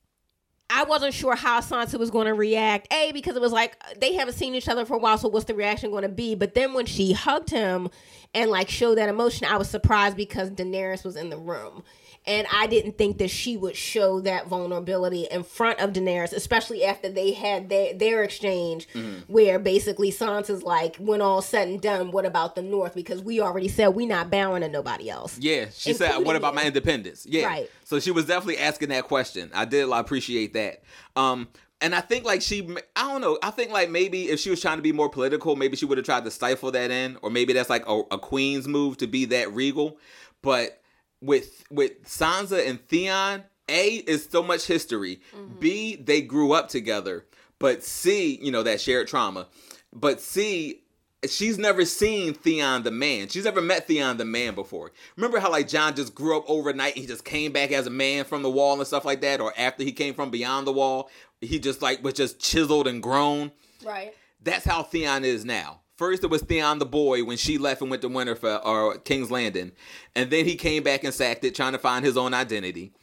[0.72, 2.92] I wasn't sure how Sansa was going to react.
[2.92, 5.28] A because it was like uh, they haven't seen each other for a while, so
[5.28, 6.36] what's the reaction going to be?
[6.36, 7.88] But then when she hugged him
[8.34, 11.82] and like showed that emotion, I was surprised because Daenerys was in the room.
[12.30, 16.84] And I didn't think that she would show that vulnerability in front of Daenerys, especially
[16.84, 18.86] after they had their, their exchange,
[19.26, 22.94] where basically Sansa's like, when all said and done, what about the North?
[22.94, 25.40] Because we already said we not bowing to nobody else.
[25.40, 27.70] Yeah, she said, "What about my independence?" Yeah, Right.
[27.82, 29.50] So she was definitely asking that question.
[29.52, 30.84] I did appreciate that.
[31.16, 31.48] Um,
[31.80, 32.62] and I think like she,
[32.94, 33.40] I don't know.
[33.42, 35.98] I think like maybe if she was trying to be more political, maybe she would
[35.98, 39.08] have tried to stifle that in, or maybe that's like a, a queen's move to
[39.08, 39.98] be that regal.
[40.42, 40.79] But
[41.20, 45.20] with with Sansa and Theon, A is so much history.
[45.34, 45.58] Mm-hmm.
[45.58, 47.26] B they grew up together.
[47.58, 49.46] But C, you know, that shared trauma.
[49.92, 50.82] But C,
[51.28, 53.28] she's never seen Theon the man.
[53.28, 54.92] She's never met Theon the man before.
[55.16, 57.90] Remember how like Jon just grew up overnight and he just came back as a
[57.90, 60.72] man from the wall and stuff like that, or after he came from beyond the
[60.72, 63.52] wall, he just like was just chiseled and grown.
[63.84, 64.14] Right.
[64.42, 65.80] That's how Theon is now.
[66.00, 69.30] First, it was Theon the boy when she left and went to Winterfell or King's
[69.30, 69.72] Landing,
[70.16, 72.94] and then he came back and sacked it, trying to find his own identity.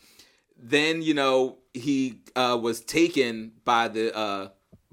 [0.58, 4.50] Then you know he uh, was taken by the uh,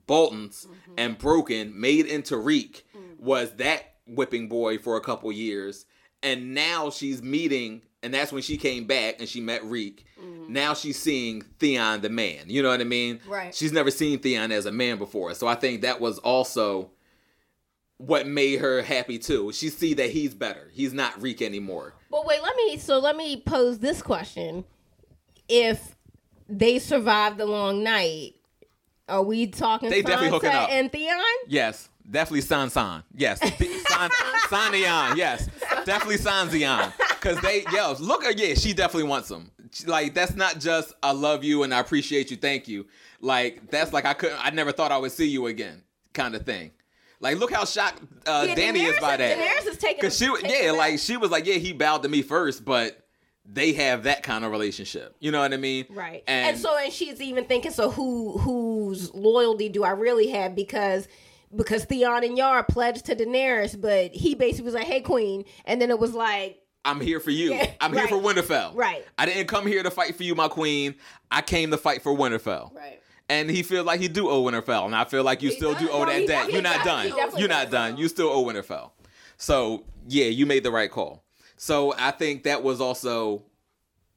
[0.07, 0.67] Boltons
[0.99, 2.87] and broken, made into Reek.
[3.19, 5.87] Was that whipping boy for a couple years,
[6.23, 10.05] and now she's meeting, and that's when she came back and she met Reek.
[10.47, 12.45] Now she's seeing Theon the man.
[12.49, 13.21] You know what I mean?
[13.27, 13.55] Right.
[13.55, 16.91] She's never seen Theon as a man before, so I think that was also
[17.99, 19.53] what made her happy too.
[19.53, 20.71] She see that he's better.
[20.73, 21.95] He's not Reek anymore.
[22.11, 24.65] But wait, let me so let me pose this question.
[25.49, 25.97] If
[26.49, 28.35] they survived the long night,
[29.09, 30.71] are we talking They definitely hooking Sansa up.
[30.71, 31.21] and Theon?
[31.47, 33.03] Yes, definitely San San.
[33.15, 34.11] Yes, San
[34.49, 35.17] San Zion.
[35.17, 35.49] Yes,
[35.85, 36.93] definitely San Zion.
[37.21, 39.51] Cause they, yo, look, at yeah, she definitely wants him.
[39.87, 42.87] Like that's not just I love you and I appreciate you, thank you.
[43.21, 46.45] Like that's like I couldn't, I never thought I would see you again, kind of
[46.45, 46.71] thing.
[47.25, 49.39] Like look how shocked uh, Yeah, Dany is by that.
[49.39, 52.09] Daenerys is taking Cause she, taking yeah, like she was like, yeah, he bowed to
[52.11, 53.01] me first, but
[53.51, 55.17] they have that kind of relationship.
[55.21, 55.87] You know what I mean?
[55.89, 56.23] Right.
[56.27, 60.55] And, And, so and she's even thinking, so who whose loyalty do I really have?
[60.55, 61.09] Because
[61.57, 65.81] because Theon and Yar pledged to Daenerys, but he basically was like, Hey Queen, and
[65.81, 67.55] then it was like I'm here for you.
[67.55, 68.77] Yeah, I'm here for Winterfell.
[68.77, 69.03] Right.
[69.17, 70.97] I didn't come here to fight for you, my queen.
[71.31, 72.75] I came to fight for Winterfell.
[72.75, 73.01] Right.
[73.29, 75.73] And he feels like he do owe Winterfell, and I feel like you He still
[75.73, 75.83] does.
[75.83, 76.53] do owe No, that debt.
[76.53, 77.11] You're not done.
[77.39, 77.97] You're not done.
[77.97, 78.91] You still owe Winterfell.
[79.39, 81.25] So yeah, you made the right call.
[81.57, 83.45] So I think that was also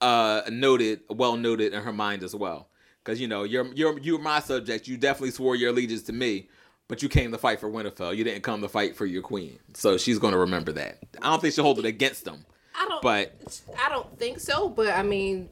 [0.02, 2.70] uh noted, well noted in her mind as well.
[3.04, 4.88] Because you know, you're you're you're my subject.
[4.88, 6.50] You definitely swore your allegiance to me,
[6.90, 8.16] but you came to fight for Winterfell.
[8.16, 9.58] You didn't come to fight for your queen.
[9.74, 11.00] So she's gonna remember that.
[11.22, 12.46] I don't think she'll hold it against them.
[12.76, 13.02] I don't.
[13.02, 14.68] But- I don't think so.
[14.70, 15.50] But I mean,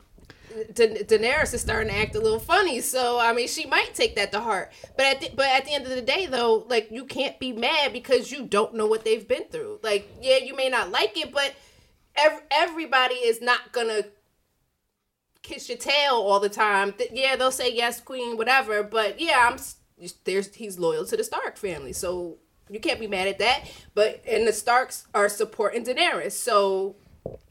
[0.74, 2.82] Da- Daenerys is starting to act a little funny.
[2.82, 4.72] So I mean, she might take that to heart.
[4.96, 7.52] But at the, but at the end of the day, though, like you can't be
[7.52, 9.80] mad because you don't know what they've been through.
[9.84, 11.54] Like, yeah, you may not like it, but
[12.16, 14.04] ev- everybody is not gonna
[15.42, 16.94] kiss your tail all the time.
[17.12, 18.84] Yeah, they'll say yes, queen, whatever.
[18.84, 19.58] But yeah, I'm
[20.24, 22.38] there's he's loyal to the Stark family, so
[22.70, 23.66] you can't be mad at that.
[23.94, 26.96] But and the Starks are supporting Daenerys, so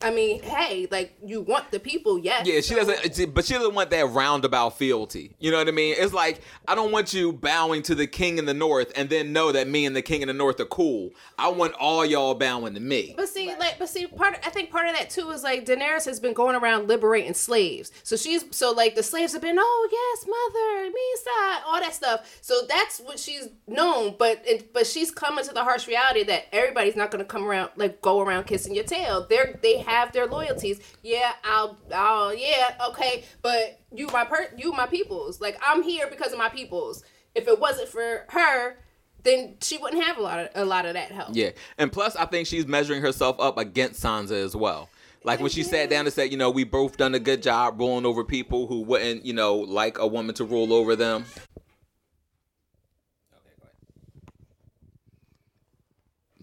[0.04, 2.46] I mean, hey, like you want the people, yes.
[2.46, 5.32] Yeah, she doesn't, but she doesn't want that roundabout fealty.
[5.40, 5.94] You know what I mean?
[5.98, 9.32] It's like I don't want you bowing to the king in the north and then
[9.32, 11.10] know that me and the king in the north are cool.
[11.38, 13.14] I want all y'all bowing to me.
[13.16, 16.04] But see, like, but see, part I think part of that too is like Daenerys
[16.04, 17.90] has been going around liberating slaves.
[18.02, 22.38] So she's so like the slaves have been, oh yes, mother, Mhysa, all that stuff.
[22.42, 24.16] So that's what she's known.
[24.18, 27.44] But it, but she's coming to the harsh reality that everybody's not going to come
[27.44, 29.26] around like go around kissing your tail.
[29.28, 30.80] They're they have their loyalties.
[31.02, 33.24] Yeah, I'll, I'll, yeah, okay.
[33.42, 35.40] But you my per, you my peoples.
[35.40, 37.02] Like I'm here because of my peoples.
[37.34, 38.76] If it wasn't for her.
[39.24, 41.30] Then she wouldn't have a lot of a lot of that help.
[41.32, 44.90] Yeah, and plus I think she's measuring herself up against Sansa as well.
[45.24, 47.80] Like when she sat down and said, you know, we both done a good job
[47.80, 51.24] ruling over people who wouldn't, you know, like a woman to rule over them.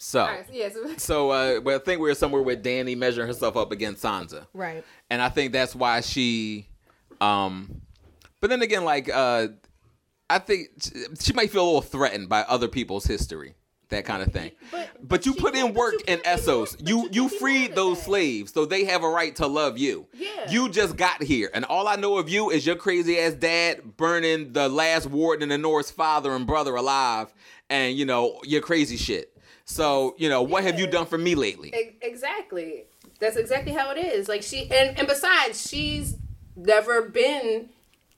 [0.04, 0.76] So, All right, yes.
[0.98, 4.48] so uh, well, I think we we're somewhere with Dany measuring herself up against Sansa.
[4.52, 4.84] Right.
[5.12, 6.68] and I think that's why she
[7.22, 7.82] um
[8.40, 9.50] but then again like uh
[10.28, 13.54] I think she- she might feel a little threatened by other people's history
[13.90, 17.04] that kind of thing But- but, but you she put in work in Essos you
[17.04, 18.06] you you can't be mad freed those that.
[18.06, 20.50] slaves so they have a right to love you Yeah.
[20.50, 23.98] you just got here and all I know of you is your crazy ass dad
[23.98, 27.32] burning the last warden in the North's father and brother alive
[27.70, 29.31] and you know your crazy shit
[29.72, 32.86] so you know what have you done for me lately E- Exactly.
[33.20, 34.28] That's exactly how it is.
[34.28, 36.16] Like she and and besides, she's
[36.56, 37.70] never been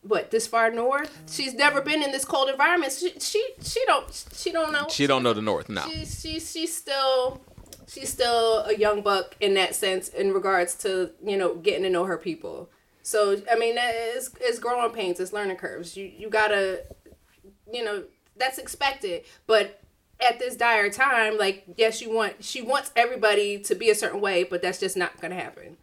[0.02, 1.12] what this far north.
[1.30, 2.94] She's never been in this cold environment.
[2.94, 4.88] She she, she don't she don't know.
[4.90, 7.42] she don't know the North no She's she's she's still
[7.88, 11.90] she's still a young buck in that sense in regards to you know getting to
[11.90, 12.70] know her people.
[13.02, 15.98] So I mean, that is it's growing pains, it's learning curves.
[15.98, 16.84] You you gotta,
[17.72, 18.06] you know,
[18.38, 19.26] that's expected.
[19.48, 19.82] But
[20.24, 24.22] at this dire time, like yes, you want she wants everybody to be a certain
[24.22, 25.78] way, but that's just not gonna happen.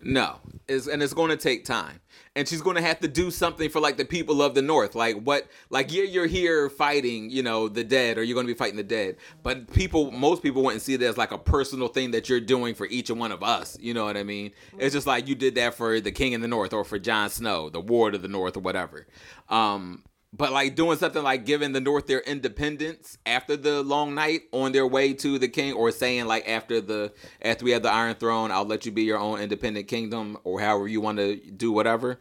[0.00, 2.00] No, is and it's going to take time.
[2.36, 4.94] And she's going to have to do something for like the people of the north.
[4.94, 8.52] Like what like yeah you're here fighting you know the dead or you're going to
[8.52, 9.16] be fighting the dead.
[9.42, 12.74] But people most people wouldn't see it as like a personal thing that you're doing
[12.74, 13.76] for each and one of us.
[13.80, 14.52] You know what i mean?
[14.78, 17.30] It's just like you did that for the king in the north or for Jon
[17.30, 19.06] snow the ward of the north or whatever.
[19.48, 24.42] Um but like doing something like giving the North their independence after the long night
[24.52, 27.90] on their way to the king, or saying like after the after we have the
[27.90, 31.36] Iron Throne, I'll let you be your own independent kingdom, or however you want to
[31.36, 32.20] do whatever.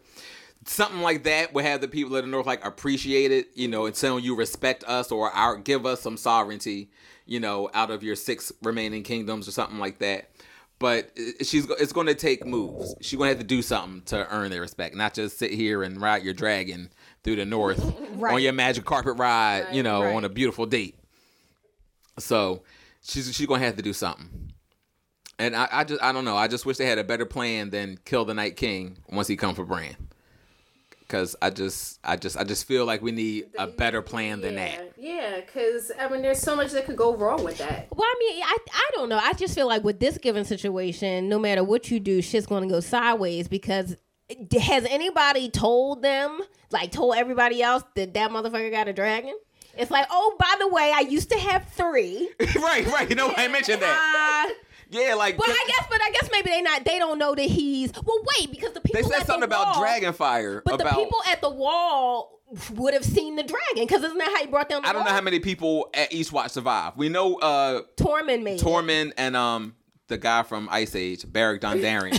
[0.66, 3.86] Something like that would have the people of the North like appreciate it, you know,
[3.86, 6.90] and telling you respect us or our give us some sovereignty,
[7.26, 10.30] you know, out of your six remaining kingdoms or something like that
[10.80, 11.10] but
[11.42, 12.94] she's it's going to take moves.
[13.02, 15.82] She's going to have to do something to earn their respect, not just sit here
[15.82, 16.92] and ride your dragon
[17.24, 18.34] through the north right.
[18.34, 20.16] on your magic carpet ride, right, you know, right.
[20.16, 20.96] on a beautiful date.
[22.20, 22.64] So
[23.04, 24.54] she's she's going to have to do something.
[25.40, 26.36] And I, I just I don't know.
[26.36, 29.36] I just wish they had a better plan than kill the Night King once he
[29.36, 29.96] come for Bran
[31.08, 34.56] because I just, I just, I just feel like we need a better plan than
[34.56, 34.94] yeah, that.
[34.98, 37.88] Yeah, because I mean, there's so much that could go wrong with that.
[37.96, 39.18] Well, I mean, I, I don't know.
[39.18, 42.64] I just feel like with this given situation, no matter what you do, shit's going
[42.64, 43.96] to go sideways because
[44.60, 49.36] has anybody told them, like, told everybody else that that motherfucker got a dragon?
[49.78, 52.30] It's like, oh, by the way, I used to have three.
[52.56, 53.10] right, right.
[53.10, 54.50] You know, I mentioned that.
[54.50, 54.54] Uh,
[54.90, 55.38] yeah, like.
[55.38, 56.84] But I guess, but I guess maybe they not.
[56.86, 57.92] They don't know that he's.
[57.94, 59.02] Well, wait, because the people.
[59.02, 60.62] They said something the about wall, Dragonfire.
[60.64, 62.38] But about, the people at the wall
[62.76, 64.82] would have seen the dragon because isn't that how you brought down?
[64.82, 65.10] the I don't wall?
[65.10, 66.98] know how many people at Eastwatch survived.
[66.98, 69.76] We know uh Tormund made Tormund and um
[70.08, 72.18] the guy from Ice Age, Beric Dondarrion.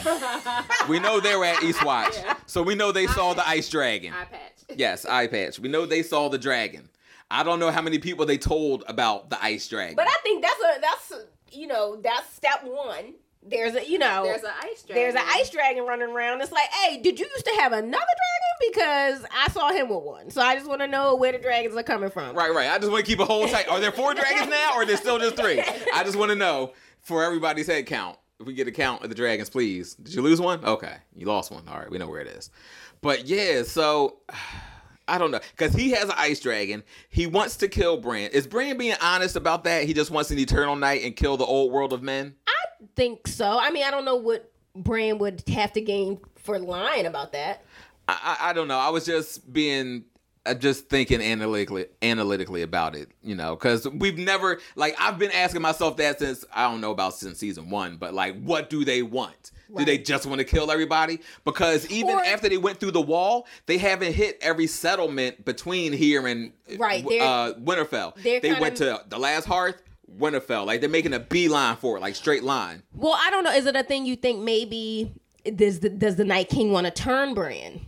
[0.88, 2.36] we know they were at Eastwatch, yeah.
[2.46, 4.12] so we know they saw the ice dragon.
[4.12, 4.52] Eye patch.
[4.76, 5.58] Yes, eye patch.
[5.58, 6.90] We know they saw the dragon.
[7.30, 9.96] I don't know how many people they told about the ice dragon.
[9.96, 13.14] But I think that's a that's you know that's step one
[13.50, 15.02] there's a you know there's an ice dragon.
[15.02, 16.40] There's an ice dragon running around.
[16.40, 18.72] It's like, hey, did you used to have another dragon?
[18.72, 20.30] Because I saw him with one.
[20.30, 22.34] So I just want to know where the dragons are coming from.
[22.34, 22.70] Right, right.
[22.70, 23.68] I just want to keep a whole tight.
[23.68, 25.60] Are there four dragons now, or are there still just three?
[25.94, 26.72] I just want to know
[27.08, 28.18] for everybody's head count.
[28.38, 29.94] If we get a count of the dragons, please.
[29.94, 30.64] Did you lose one?
[30.64, 31.66] Okay, you lost one.
[31.66, 32.50] All right, we know where it is.
[33.00, 34.18] But yeah, so.
[35.10, 36.82] I don't know because he has an ice dragon.
[37.08, 38.30] He wants to kill Bran.
[38.32, 39.84] Is Bran being honest about that?
[39.84, 42.34] He just wants an eternal night and kill the old world of men.
[42.46, 43.58] I think so.
[43.58, 47.64] I mean, I don't know what Bran would have to gain for lying about that.
[48.06, 48.76] I, I, I don't know.
[48.76, 50.04] I was just being
[50.54, 55.62] just thinking analytically analytically about it, you know, because we've never like I've been asking
[55.62, 59.02] myself that since I don't know about since season one, but like, what do they
[59.02, 59.52] want?
[59.70, 59.80] Right.
[59.80, 61.20] Do they just want to kill everybody?
[61.44, 65.92] Because even or, after they went through the wall, they haven't hit every settlement between
[65.92, 68.14] here and right, uh, Winterfell.
[68.22, 69.82] They went to the last Hearth,
[70.18, 70.64] Winterfell.
[70.64, 72.82] Like they're making a beeline for it, like straight line.
[72.94, 73.52] Well, I don't know.
[73.52, 75.12] Is it a thing you think maybe
[75.54, 77.80] does the does the Night King want to turn Bran?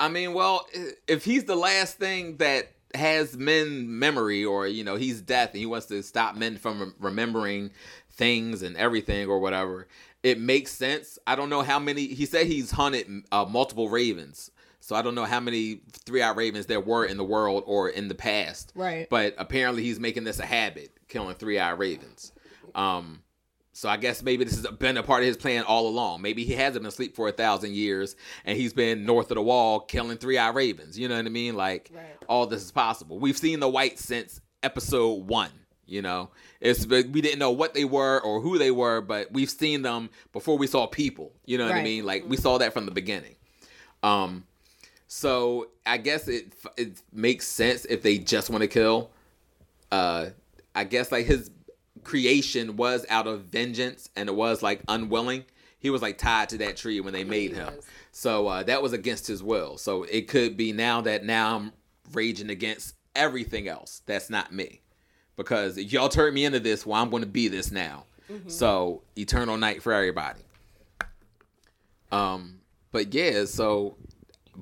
[0.00, 0.66] I mean, well,
[1.06, 5.60] if he's the last thing that has men memory, or you know, he's death, and
[5.60, 7.70] he wants to stop men from remembering
[8.10, 9.86] things and everything or whatever,
[10.22, 11.18] it makes sense.
[11.26, 12.06] I don't know how many.
[12.08, 14.50] He said he's hunted uh, multiple ravens.
[14.82, 18.08] So I don't know how many three-eyed ravens there were in the world or in
[18.08, 18.72] the past.
[18.74, 19.08] Right.
[19.10, 22.32] But apparently he's making this a habit, killing three-eyed ravens.
[22.74, 23.22] Um,
[23.72, 26.22] so I guess maybe this has been a part of his plan all along.
[26.22, 29.42] Maybe he hasn't been asleep for a thousand years and he's been north of the
[29.42, 30.98] wall killing three-eyed ravens.
[30.98, 31.54] You know what I mean?
[31.54, 32.16] Like right.
[32.28, 33.18] all this is possible.
[33.18, 35.50] We've seen the white since episode one.
[35.86, 36.30] You know,
[36.60, 40.10] it's we didn't know what they were or who they were, but we've seen them
[40.32, 41.32] before we saw people.
[41.46, 41.80] You know what right.
[41.80, 42.06] I mean?
[42.06, 43.34] Like we saw that from the beginning.
[44.04, 44.44] Um,
[45.08, 49.10] so I guess it it makes sense if they just want to kill.
[49.90, 50.26] Uh,
[50.76, 51.50] I guess like his
[52.04, 55.44] creation was out of vengeance and it was like unwilling.
[55.78, 57.72] He was like tied to that tree when they made him.
[58.12, 59.78] So uh, that was against his will.
[59.78, 61.72] So it could be now that now I'm
[62.12, 64.80] raging against everything else that's not me
[65.36, 68.04] because if y'all turned me into this, well, I'm going to be this now.
[68.30, 68.48] Mm-hmm.
[68.48, 70.40] So eternal night for everybody.
[72.12, 72.60] Um,
[72.92, 73.96] but yeah, so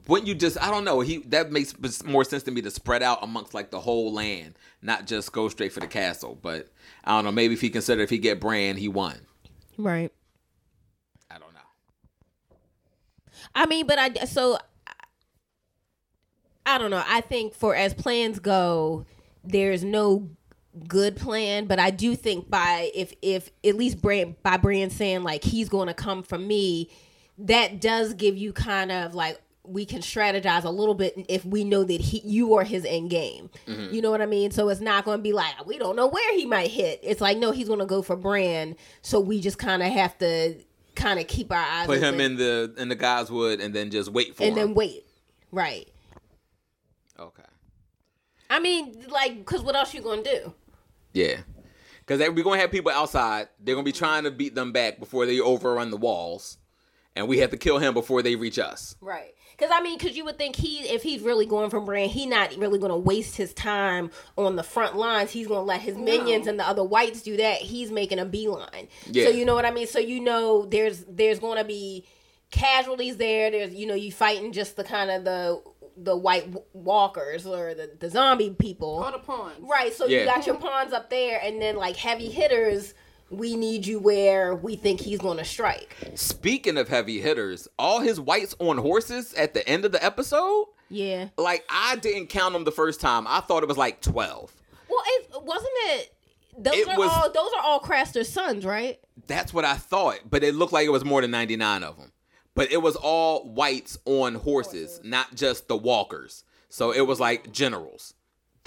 [0.07, 3.03] when you just I don't know he that makes more sense to me to spread
[3.03, 6.39] out amongst like the whole land, not just go straight for the castle.
[6.41, 6.69] But
[7.05, 7.33] I don't know.
[7.33, 9.19] Maybe if he considered if he get Bran, he won.
[9.77, 10.13] Right.
[11.31, 12.57] I don't know.
[13.55, 14.59] I mean, but I so
[16.67, 17.03] I don't know.
[17.07, 19.07] I think for as plans go,
[19.43, 20.29] there's no
[20.87, 25.23] good plan, but I do think by if if at least Bran by Bran saying
[25.23, 26.91] like he's going to come from me,
[27.39, 31.65] that does give you kind of like we can strategize a little bit if we
[31.65, 33.51] know that he you are his end game.
[33.67, 33.95] Mm-hmm.
[33.95, 34.51] You know what I mean?
[34.51, 37.01] So it's not going to be like we don't know where he might hit.
[37.03, 38.77] It's like no, he's going to go for Bran.
[39.03, 40.57] So we just kind of have to
[40.95, 44.11] kind of keep our eyes Put him in the in the Godswood and then just
[44.11, 44.57] wait for and him.
[44.57, 45.05] then wait.
[45.53, 45.89] Right.
[47.19, 47.43] okay.
[48.51, 50.55] I mean, like, cause what else you gonna do?
[51.13, 51.39] Yeah.
[52.09, 53.49] Because we're going to have people outside.
[53.61, 56.57] They're going to be trying to beat them back before they overrun the walls.
[57.15, 58.97] And we have to kill him before they reach us.
[59.01, 59.35] Right.
[59.59, 62.27] Because I mean, because you would think he, if he's really going for Bran, he
[62.27, 65.33] not really going to waste his time on the front lines.
[65.33, 67.57] He's going to let his minions and the other whites do that.
[67.59, 68.87] He's making a beeline.
[69.07, 69.25] Yeah.
[69.25, 69.88] So you know what I mean.
[69.88, 72.07] So you know, there's there's going to be
[72.53, 73.51] casualties there.
[73.51, 75.61] There's you know you fighting just the kind of the
[75.97, 79.03] the white walkers or the the zombie people.
[79.03, 79.57] All the pawns.
[79.61, 79.92] Right.
[79.92, 80.21] So Yeah.
[80.21, 82.94] you got your pawns up there, and then like heavy hitters.
[83.31, 85.95] We need you where we think he's going to strike.
[86.14, 90.67] Speaking of heavy hitters, all his whites on horses at the end of the episode,
[90.88, 91.29] Yeah.
[91.37, 93.27] like I didn't count them the first time.
[93.27, 94.53] I thought it was like 12.
[94.88, 96.14] Well, it wasn't it.
[96.57, 97.31] Those It are was- all.
[97.31, 98.99] Those are all Craster's sons, right?
[99.27, 102.12] That's what I thought, but it looked like it was more than 99 of them.
[102.55, 106.45] But it was all whites on horses, not just the walkers.
[106.71, 108.14] So it was like generals.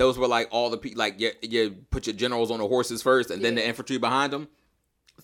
[0.02, 3.04] Those were like all the people, like you, you put your generals on the horses
[3.04, 4.48] first and then the infantry behind them.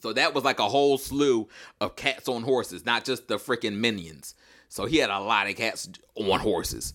[0.02, 1.48] So that was like a whole slew
[1.82, 4.36] of cats on horses, not just the freaking minions.
[4.70, 6.94] So he had a lot of cats on horses.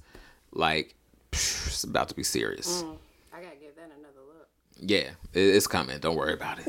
[0.53, 0.95] Like,
[1.33, 2.85] phew, it's about to be serious.
[3.33, 4.47] I gotta give that another look.
[4.79, 5.99] Yeah, it's coming.
[5.99, 6.68] Don't worry about it.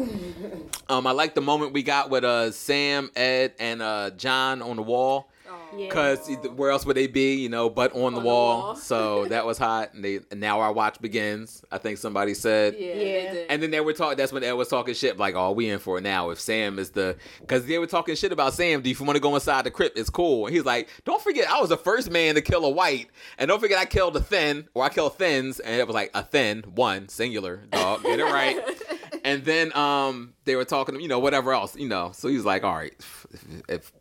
[0.89, 4.77] um, I like the moment we got with uh Sam, Ed, and uh Jon on
[4.77, 5.29] the wall.
[5.75, 5.89] Yeah.
[5.89, 7.35] Cause where else would they be?
[7.35, 8.59] You know, but on, the, the wall.
[8.59, 8.75] wall.
[8.75, 9.93] so that was hot.
[9.93, 11.63] And they and now our watch begins.
[11.71, 12.75] I think somebody said.
[12.77, 12.93] Yeah.
[12.93, 13.33] Yeah.
[13.49, 14.17] And then they were talking.
[14.17, 15.17] That's when Ed was talking shit.
[15.17, 16.29] Like, oh, we in for it now.
[16.29, 18.81] If Sam is the, because they were talking shit about Sam.
[18.81, 19.97] Do you want to go inside the crypt?
[19.97, 20.45] It's cool.
[20.45, 23.47] And he's like, don't forget, I was the first man to kill a white, and
[23.47, 26.23] don't forget, I killed a thin, or I killed thins, and it was like a
[26.23, 28.03] thin one singular dog.
[28.03, 28.59] Get it right.
[29.23, 32.11] and then um, they were talking, you know, whatever else, you know.
[32.13, 33.27] So he's like, all right, if,
[33.69, 33.91] if,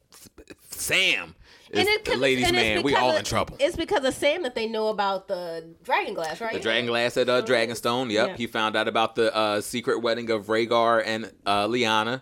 [0.49, 1.35] if Sam
[1.73, 3.57] is it- the ladies' and it's man, we all of- in trouble.
[3.59, 6.53] It's because of Sam that they know about the dragon glass, right?
[6.53, 8.11] The Dragon Glass at uh, Dragonstone.
[8.11, 8.37] Yep, Yeah.
[8.37, 12.21] he found out about the uh, secret wedding of Rhaegar and uh, Lyanna.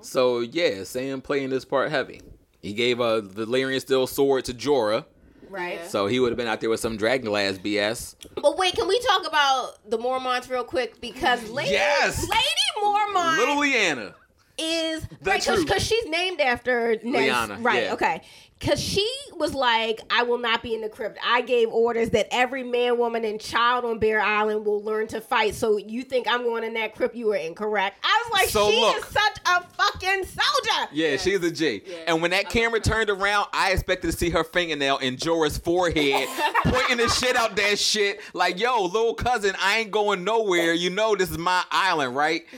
[0.00, 2.20] So yeah, Sam playing this part heavy.
[2.60, 5.04] He gave a Valyrian steel sword to Jorah,
[5.50, 5.84] right.
[5.86, 8.14] So he would have been out there with some Dragon Glass BS.
[8.36, 11.00] But wait, can we talk about the Mormonts real quick?
[11.00, 12.20] Because Lady, Yes!
[12.28, 12.42] Lady
[12.82, 14.14] Mormont Little Lyanna.
[14.58, 15.66] is The right truth.
[15.66, 17.84] because she's named after Ned's, Lyanna, right?
[17.84, 17.92] yeah.
[17.94, 18.22] Okay,
[18.58, 21.18] because she was like, "I will not be in the crypt.
[21.24, 25.20] I gave orders that every man, woman, and child on Bear Island will learn to
[25.20, 25.54] fight.
[25.54, 27.14] So you think I'm going in that crypt?
[27.14, 27.98] You were incorrect.
[28.02, 28.96] I was like, So she look.
[28.98, 30.88] is such a fucking soldier.
[30.92, 31.82] Yeah, she's a G.
[31.86, 35.58] Yeah, and when that camera turned around, I expected to see her fingernail in Jorah's
[35.58, 36.28] forehead,
[36.64, 38.20] pointing the shit out that shit.
[38.32, 40.72] Like, yo, little cousin, I ain't going nowhere.
[40.72, 42.44] You know this is my island, right?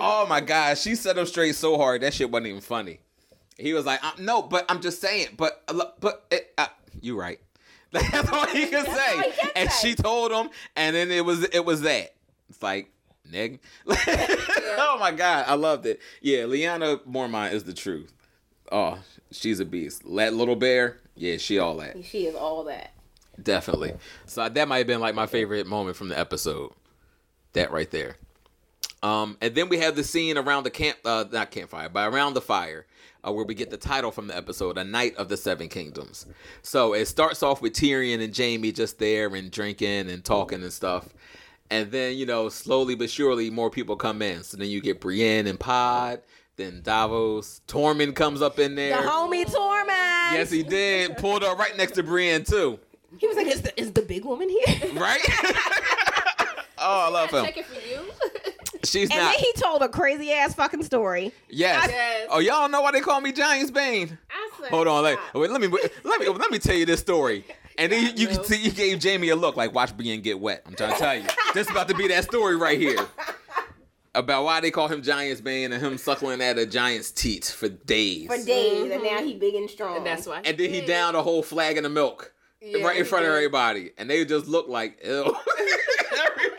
[0.00, 3.00] Oh my god, she set him straight so hard that shit wasn't even funny.
[3.58, 6.68] He was like, uh, no, but I'm just saying, but uh, but it, uh,
[7.00, 7.40] you right.
[7.92, 9.16] That's all he could say.
[9.16, 9.88] all he and say.
[9.88, 12.14] she told him, and then it was it was that.
[12.48, 12.90] It's like,
[13.30, 13.58] nigga.
[13.86, 16.00] oh my god, I loved it.
[16.22, 18.12] Yeah, Lyanna Mormont is the truth.
[18.70, 18.98] Oh,
[19.32, 20.02] she's a beast.
[20.14, 22.04] That little bear, yeah, she all that.
[22.04, 22.92] She is all that.
[23.42, 23.94] Definitely.
[24.26, 26.72] So that might have been like my favorite moment from the episode.
[27.54, 28.16] That right there.
[29.02, 32.34] Um, and then we have the scene around the camp, uh, not campfire, but around
[32.34, 32.84] the fire,
[33.26, 36.26] uh, where we get the title from the episode, "A Night of the Seven Kingdoms."
[36.62, 40.72] So it starts off with Tyrion and Jaime just there and drinking and talking and
[40.72, 41.08] stuff,
[41.70, 44.42] and then you know slowly but surely more people come in.
[44.42, 46.20] So then you get Brienne and Pod,
[46.56, 49.00] then Davos, Tormund comes up in there.
[49.00, 50.32] The homie Tormund.
[50.32, 51.16] Yes, he did.
[51.16, 52.78] Pulled up right next to Brienne too.
[53.18, 55.20] He was like, "Is the, is the big woman here?" Right?
[56.78, 57.44] oh, I love him.
[57.44, 58.52] Check it for you.
[58.84, 59.32] She's And not.
[59.32, 61.32] then he told a crazy ass fucking story.
[61.48, 61.88] yes.
[61.90, 62.28] Yes.
[62.30, 64.18] Oh, y'all know why they call me Giants Bane?
[64.70, 65.68] Hold on, like, wait, let me
[66.04, 67.44] let me let me tell you this story.
[67.78, 70.40] And then you, you can see you gave Jaime a look like watch Brienne get
[70.40, 70.62] wet.
[70.66, 72.98] I'm trying to tell you, this about to be that story right here
[74.14, 77.68] about why they call him Giants Bane and him suckling at a giant's teat for
[77.68, 78.26] days.
[78.26, 79.96] For days, and now he big and strong.
[79.98, 80.42] And that's why.
[80.44, 83.30] and then he downed a whole flagon of milk Yeah, right in he front of
[83.32, 85.36] everybody, and they just looked like ew.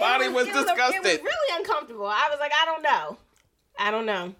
[0.01, 2.05] everybody It was, it it was really uncomfortable.
[2.05, 3.17] I was like, I don't know.
[3.77, 4.35] I don't know.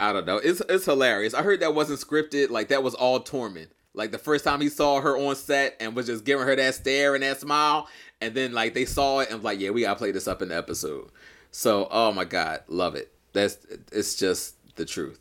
[0.00, 0.36] I don't know.
[0.36, 1.34] It's it's hilarious.
[1.34, 2.50] I heard that wasn't scripted.
[2.50, 3.68] Like that was all Tormund.
[3.94, 6.74] Like the first time he saw her on set and was just giving her that
[6.76, 7.88] stare and that smile,
[8.20, 10.40] and then like they saw it and was like, yeah, we gotta play this up
[10.40, 11.10] in the episode.
[11.50, 13.12] So, oh my god, love it.
[13.32, 13.58] That's
[13.90, 15.18] it's just the truth.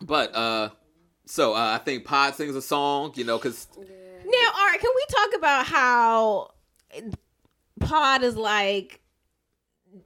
[0.00, 0.70] But uh,
[1.26, 4.90] so uh, I think Pod sings a song, you know, because Now, all right, can
[4.94, 6.50] we talk about how
[7.80, 9.00] Pod is like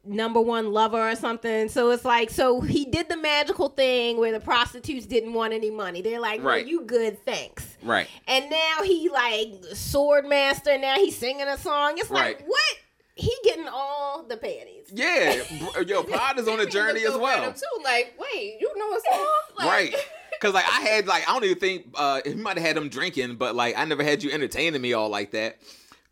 [0.04, 1.68] number one lover or something.
[1.68, 5.70] So it's like, so he did the magical thing where the prostitutes didn't want any
[5.70, 6.00] money.
[6.02, 6.54] They're like, right.
[6.54, 6.66] Right.
[6.66, 7.76] you good, thanks.
[7.82, 8.08] Right.
[8.26, 10.78] And now he like sword master.
[10.78, 11.98] Now he's singing a song.
[11.98, 12.78] It's like what?
[13.16, 14.90] He getting all the panties.
[14.92, 15.42] Yeah.
[15.86, 17.52] Yo, Pod is on a journey as well.
[17.52, 17.60] Too.
[17.84, 19.28] Like, wait, you know a song?
[19.56, 19.94] Like, right.
[20.40, 22.88] Cause like I had like I don't even think uh he might have had him
[22.88, 25.58] drinking, but like I never had you entertaining me all like that.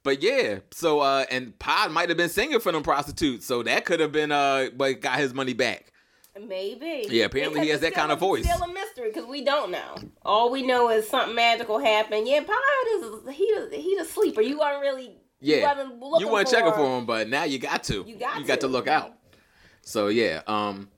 [0.04, 3.84] But yeah, so uh and Pod might have been singing for them prostitutes, so that
[3.84, 5.92] could have been uh what got his money back.
[6.40, 7.06] Maybe.
[7.10, 8.44] Yeah, apparently he has that kind of voice.
[8.44, 9.96] Still a mystery because we don't know.
[10.24, 12.26] All we know is something magical happened.
[12.26, 12.56] Yeah, Pod
[12.96, 14.40] is he he's a sleeper.
[14.40, 17.58] You weren't really you Yeah, wasn't you weren't for, checking for him, but now you
[17.58, 18.04] got to.
[18.06, 18.68] You got you got to to.
[18.68, 19.12] look out.
[19.82, 20.88] So yeah, um,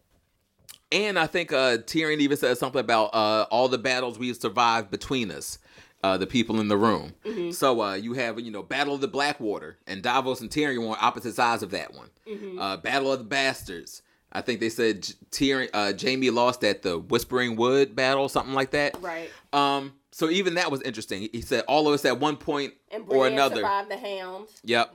[0.92, 4.90] and I think uh Tyrion even said something about uh all the battles we survived
[4.90, 5.58] between us.
[6.04, 7.14] Uh, the people in the room.
[7.24, 7.50] Mm-hmm.
[7.52, 10.88] So uh, you have you know Battle of the Blackwater, and Davos and Tyrion were
[10.90, 12.10] on opposite sides of that one.
[12.28, 12.58] Mm-hmm.
[12.58, 14.02] Uh, Battle of the Bastards.
[14.30, 18.72] I think they said Tyrion, uh, Jaime lost at the Whispering Wood battle, something like
[18.72, 19.00] that.
[19.00, 19.30] Right.
[19.54, 21.28] Um, so even that was interesting.
[21.32, 23.56] He said all of us at one point And or another.
[23.62, 24.48] survived the hound.
[24.64, 24.94] Yep.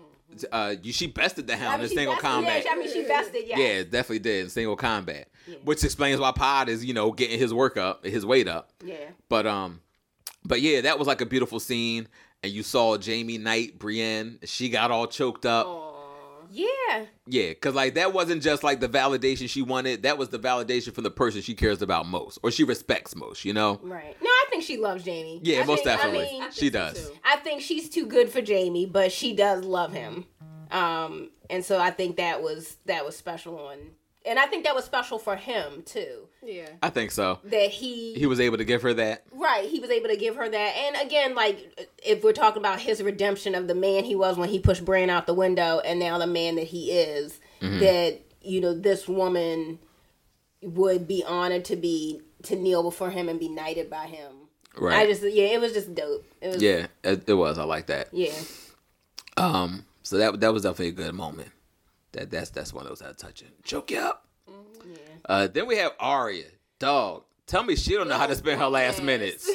[0.52, 2.64] Uh, you, she bested the I hound mean, in single bested- combat.
[2.66, 3.44] Yeah, I mean, she bested.
[3.48, 3.58] Yeah.
[3.58, 5.28] Yeah, definitely did in single combat,
[5.64, 8.70] which explains why Pod is you know getting his work up, his weight up.
[8.86, 8.98] Yeah.
[9.28, 9.80] But um,
[10.46, 12.08] but yeah, that was like a beautiful scene,
[12.44, 15.68] and you saw Jaime Knight, Brienne, she got all choked up.
[16.52, 17.06] Yeah.
[17.28, 20.94] Yeah, because like that wasn't just like the validation she wanted; that was the validation
[20.94, 23.46] from the person she cares about most, or she respects most.
[23.46, 23.80] You know?
[23.84, 24.18] Right.
[24.22, 25.40] No, I think she loves Jaime.
[25.44, 27.10] Yeah, I most think- definitely, I mean, she does.
[27.10, 27.16] too.
[27.24, 30.26] I think she's too good for Jaime, but she does love him.
[30.72, 33.78] Um, and so I think that was that was special on,
[34.26, 36.28] and I think that was special for him too.
[36.44, 36.70] Yeah.
[36.84, 37.40] I think so.
[37.46, 39.24] That he, He was able to give her that.
[39.32, 40.76] right, he was able to give her that.
[40.78, 44.50] And again, like if we're talking about his redemption of the man he was when
[44.50, 47.80] he pushed Bran out the window, and now the man that he is, Mm-hmm.
[47.80, 49.80] that you know this woman
[50.62, 54.32] would be honored to be to kneel before him and be knighted by him.
[54.78, 54.96] Right.
[54.98, 56.26] I just yeah, it was just dope.
[56.40, 57.58] It was yeah, it, it was.
[57.58, 58.08] I like that.
[58.14, 58.32] yeah.
[59.36, 61.50] Um, so that that was definitely a good moment.
[62.20, 63.48] That that's that's one of those that touching.
[63.64, 64.26] Choke you up.
[65.26, 66.44] Uh, then we have Arya.
[66.78, 67.24] dog.
[67.48, 69.50] Tell me she don't know how to spend her last minutes.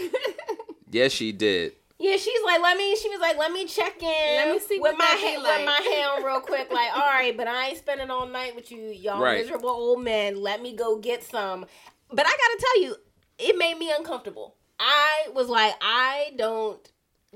[0.91, 1.73] yes, she did.
[1.99, 2.97] Yeah, she's like, let me.
[2.97, 4.37] She was like, let me check in.
[4.37, 5.59] Let me see with what my that be ha- like.
[5.59, 6.73] with my hand real quick.
[6.73, 9.39] Like, all right, but I ain't spending all night with you, y'all Right.
[9.41, 10.41] miserable old men.
[10.43, 11.67] Let me go get some.
[12.11, 12.97] But I gotta tell you,
[13.39, 14.57] it made me uncomfortable.
[14.81, 16.81] I was like, I don't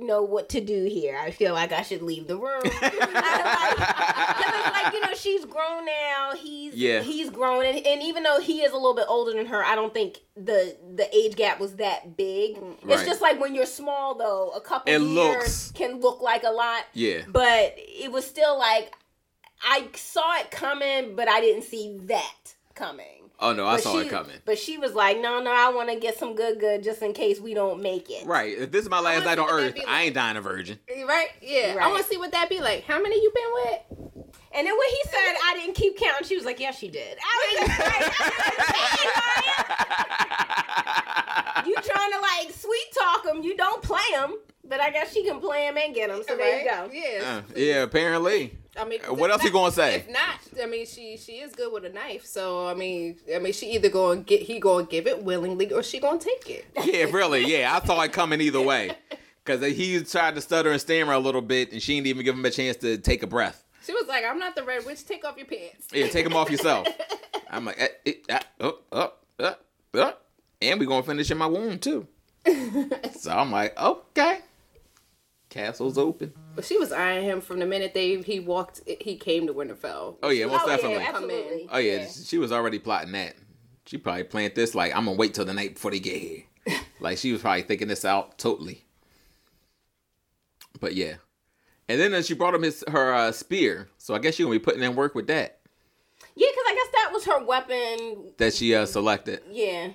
[0.00, 1.18] know what to do here.
[1.18, 2.62] I feel like I should leave the room.
[2.64, 6.32] I like, like you know, she's grown now.
[6.36, 7.02] He's Yeah.
[7.02, 9.74] he's grown, and, and even though he is a little bit older than her, I
[9.74, 12.58] don't think the the age gap was that big.
[12.86, 16.44] It's just like when you're small, though, a couple It years looks- can look like
[16.44, 16.84] a lot.
[16.94, 17.22] Yeah.
[17.28, 18.92] But it was still like
[19.62, 23.27] I saw it coming, but I didn't see that coming.
[23.40, 24.34] Oh no, I But saw she- it coming.
[24.44, 27.12] But she was like, "No, no, I want to get some good, good, just in
[27.12, 28.58] case we don't make it." Right.
[28.58, 30.78] If this is my last night on Earth, be I ain't dying a virgin.
[31.06, 31.28] Right?
[31.40, 31.74] Yeah.
[31.74, 31.86] Right.
[31.86, 32.82] I want to see what that be like.
[32.84, 33.80] How many you been with?
[34.52, 37.16] And then when he said I didn't keep count, she was like, "Yeah, she did."
[37.22, 37.78] I was like,
[41.68, 43.42] "You trying to like sweet talk him?
[43.44, 44.34] You don't play him,
[44.64, 46.22] but I guess she can play him and get him.
[46.26, 47.24] So there you go." Yeah.
[47.24, 48.56] Uh, yeah, apparently.
[48.78, 49.96] I mean, what else he not- gonna say?
[49.96, 52.24] If not, I mean, she she is good with a knife.
[52.26, 55.72] So I mean, I mean, she either going to get he to give it willingly
[55.72, 56.66] or she going to take it.
[56.84, 57.44] Yeah, really.
[57.44, 58.92] Yeah, I saw it coming either way.
[59.44, 62.34] Because he tried to stutter and stammer a little bit, and she didn't even give
[62.34, 63.64] him a chance to take a breath.
[63.82, 65.06] She was like, "I'm not the red witch.
[65.06, 66.86] Take off your pants." Yeah, take them off yourself.
[67.50, 69.56] I'm like, eh, eh, ah, oh, oh, oh,
[69.94, 70.14] oh.
[70.60, 72.06] and we gonna finish in my wound too.
[73.18, 74.40] so I'm like, okay,
[75.48, 76.32] castle's open.
[76.54, 78.80] But she was eyeing him from the minute they he walked.
[79.00, 80.16] He came to Winterfell.
[80.22, 80.98] Oh yeah, most Oh, definitely.
[80.98, 81.68] yeah, absolutely.
[81.70, 83.34] Oh yeah, she was already plotting that.
[83.86, 86.42] She probably planned this like I'm gonna wait till the night before they get here.
[87.00, 88.84] like she was probably thinking this out totally.
[90.80, 91.14] But yeah,
[91.88, 94.54] and then uh, she brought him his her uh, spear, so I guess she gonna
[94.54, 95.60] be putting in work with that
[96.36, 98.32] Yeah, because I guess that was her weapon.
[98.36, 99.40] that she uh, selected.
[99.50, 99.90] Yeah.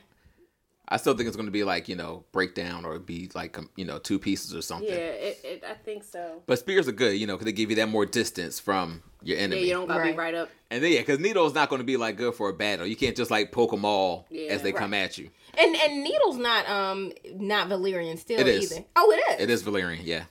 [0.94, 3.98] I still think it's gonna be like you know breakdown or be like you know
[3.98, 4.88] two pieces or something.
[4.89, 6.44] Yeah, it, it, I think so.
[6.46, 9.38] But spears are good, you know, because they give you that more distance from your
[9.38, 9.56] enemy.
[9.56, 9.68] Yeah, enemy.
[9.68, 10.12] you don't got to Right.
[10.14, 10.50] be right up.
[10.70, 12.86] and then yeah, because needle's not going to be like good for a battle.
[12.86, 14.80] You can't just like poke them all Yeah, as they right.
[14.80, 15.30] come at you.
[15.58, 18.72] And and Needle's not um not Valyrian still It is.
[18.72, 18.86] either.
[18.96, 19.44] Oh, it is.
[19.44, 20.26] It is Valyrian, yeah.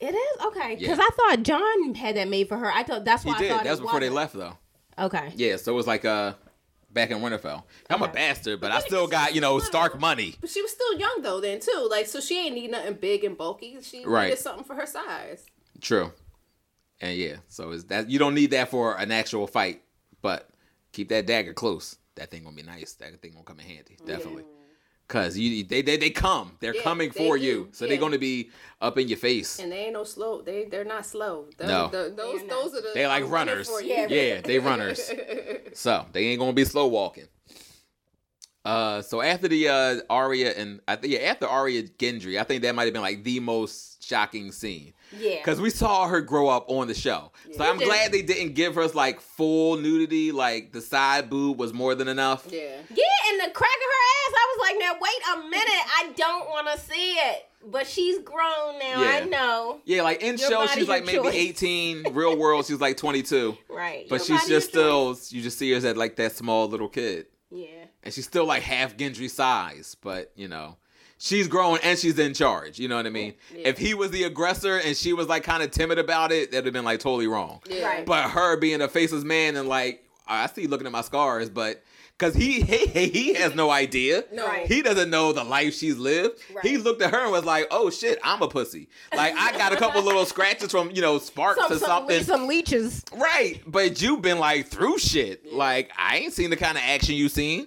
[0.00, 0.76] It is okay.
[0.78, 0.92] Yeah.
[0.94, 2.72] Because I thought Jon had that made for her.
[2.72, 3.50] I thought that's He why I did.
[3.50, 4.40] thought That was it before they wasn't.
[4.40, 4.56] left,
[4.98, 5.04] though.
[5.06, 5.32] Okay.
[5.36, 6.32] Yeah, so it was like uh
[6.92, 7.64] back in Winterfell.
[7.88, 10.34] I'm a bastard, but I still got you know Stark money.
[10.40, 11.88] But she was still young though then too.
[11.90, 13.76] Like so she ain't need nothing big and bulky.
[13.82, 14.24] She Right.
[14.30, 15.46] needed something for her size.
[15.80, 16.12] True.
[17.00, 19.82] And yeah, so is that you don't need that for an actual fight
[20.22, 20.50] but
[20.92, 21.96] keep that dagger close.
[22.16, 22.92] That thing gonna be nice.
[22.94, 24.44] That thing gonna come in handy, definitely.
[25.10, 26.52] Cause you, they, they, they come.
[26.60, 27.42] They're Yeah, coming they for do.
[27.44, 27.88] you, so Yeah.
[27.88, 28.50] they're gonna be
[28.80, 29.58] up in your face.
[29.58, 30.40] And they ain't no slow.
[30.40, 31.46] They they're not slow.
[31.58, 31.88] Those, No.
[31.88, 32.90] the- those They're those are the.
[32.94, 33.68] They like runners.
[33.68, 34.06] for you.
[34.08, 35.10] Yeah, they runners.
[35.74, 37.26] So they ain't gonna be slow walking.
[38.64, 42.62] Uh, so after the uh Arya and I think yeah, after Arya Gendry, I think
[42.62, 45.36] that might have been like the most shocking scene Yeah.
[45.36, 47.30] because we saw her grow up on the show.
[47.56, 50.32] So I'm glad they didn't give us like full nudity.
[50.32, 52.46] Like the side boob was more than enough.
[52.50, 52.58] Yeah.
[52.60, 56.12] Yeah, and the crack of her ass, I was like, now wait a minute, I
[56.16, 57.46] don't want to see it.
[57.62, 59.02] But she's grown now.
[59.02, 59.80] I know.
[59.84, 61.34] Yeah, like in Your show she's like maybe choice.
[61.34, 62.14] 18.
[62.14, 63.56] Real world she's like 22.
[63.68, 64.06] Right.
[64.08, 65.22] But Your she's just your choice.
[65.22, 67.26] still you just see her as that like that small little kid.
[67.50, 67.66] Yeah.
[68.02, 70.76] and she's still like half Gendry size, but you know,
[71.20, 72.78] she's grown and she's in charge.
[72.80, 73.34] You know what I mean?
[73.54, 76.64] If he was the aggressor and she was like kind of timid about it, that'd
[76.64, 77.60] have been like totally wrong.
[77.68, 77.86] Yeah.
[77.86, 78.06] Right.
[78.06, 81.50] But her being a faceless man and like I see you looking at my scars,
[81.50, 81.82] but
[82.18, 84.24] because he, he he has no idea.
[84.32, 84.46] No.
[84.46, 84.66] Right.
[84.66, 86.40] He doesn't know the life she's lived.
[86.54, 86.64] Right.
[86.64, 89.72] He looked at her and was like, "Oh shit, I'm a pussy." Like I got
[89.72, 92.22] a couple little scratches from you know sparks Some, or some, something.
[92.24, 93.04] some leeches.
[93.14, 95.52] Right, but you've been like through shit.
[95.52, 97.66] Like I ain't seen the kind of action you seen.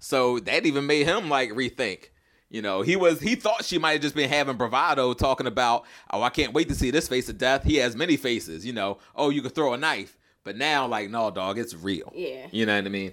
[0.00, 2.08] So that even made him like rethink.
[2.50, 5.84] You know, he was he thought she might have just been having bravado talking about,
[6.10, 7.64] "Oh, I can't wait to see this face of death.
[7.64, 8.98] He has many faces, you know.
[9.16, 12.46] Oh, you could throw a knife." But now like, "No, dog, it's real." Yeah.
[12.52, 13.12] You know what I mean?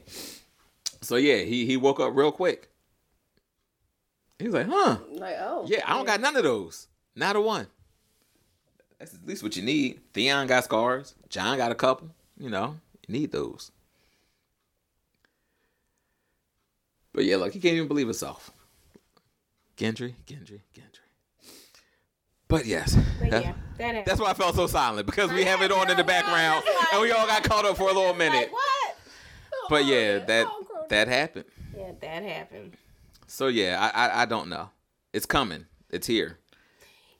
[1.02, 2.70] So yeah, he he woke up real quick.
[4.38, 4.98] He was like, "Huh.
[5.12, 5.66] Like oh.
[5.68, 6.88] Yeah, I don't got none of those.
[7.16, 7.68] Not a one.
[9.00, 10.02] That's at least what you need.
[10.14, 11.16] Theon got scars.
[11.30, 12.10] Jon got a couple.
[12.38, 12.78] You know,
[13.08, 13.72] you need those.
[17.14, 18.52] But yeah, look, he can't even believe himself.
[19.82, 21.00] Gendry, Gendry, Gendry.
[22.48, 25.62] But yes, But that- yeah, that that's why I felt so silent because we have
[25.64, 26.64] it on in the background
[26.94, 28.52] and we all got caught up for a little minute.
[28.52, 28.96] What?
[29.70, 31.46] But yeah, Oh, that oh, that happened.
[31.76, 32.74] Yeah, that happened.
[33.26, 34.70] So yeah, I I, I don't know.
[35.14, 35.66] It's coming.
[35.90, 36.38] It's here.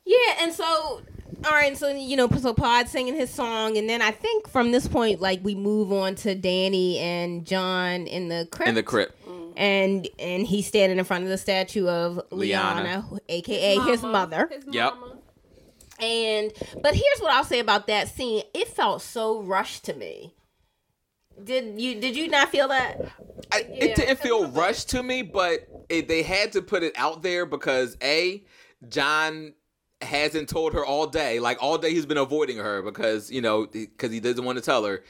[0.06, 1.02] Yeah, and so
[1.46, 4.72] all right, so you know, so Pod singing his song, and then I think from
[4.72, 8.84] this point, like we move on to Dany and Jon in the crypt, In the
[8.84, 9.16] crypt.
[9.58, 13.04] And and he's standing in front of the statue of Lyanna.
[13.04, 14.50] Lyanna, aka his Mama, mother.
[14.52, 14.94] His Yep.
[14.94, 15.18] mama.
[16.00, 20.34] And but here's what I'll say about that scene: it felt so rushed to me.
[21.44, 23.00] Did you did you not feel that?
[23.52, 26.84] I, Yeah, it didn't feel little rushed to me, but it, they had to put
[26.84, 28.44] it out there because a
[28.88, 29.54] Jon
[30.02, 31.40] hasn't told her all day.
[31.40, 34.64] Like all day, he's been avoiding her because you know because he doesn't want to
[34.64, 35.04] tell her,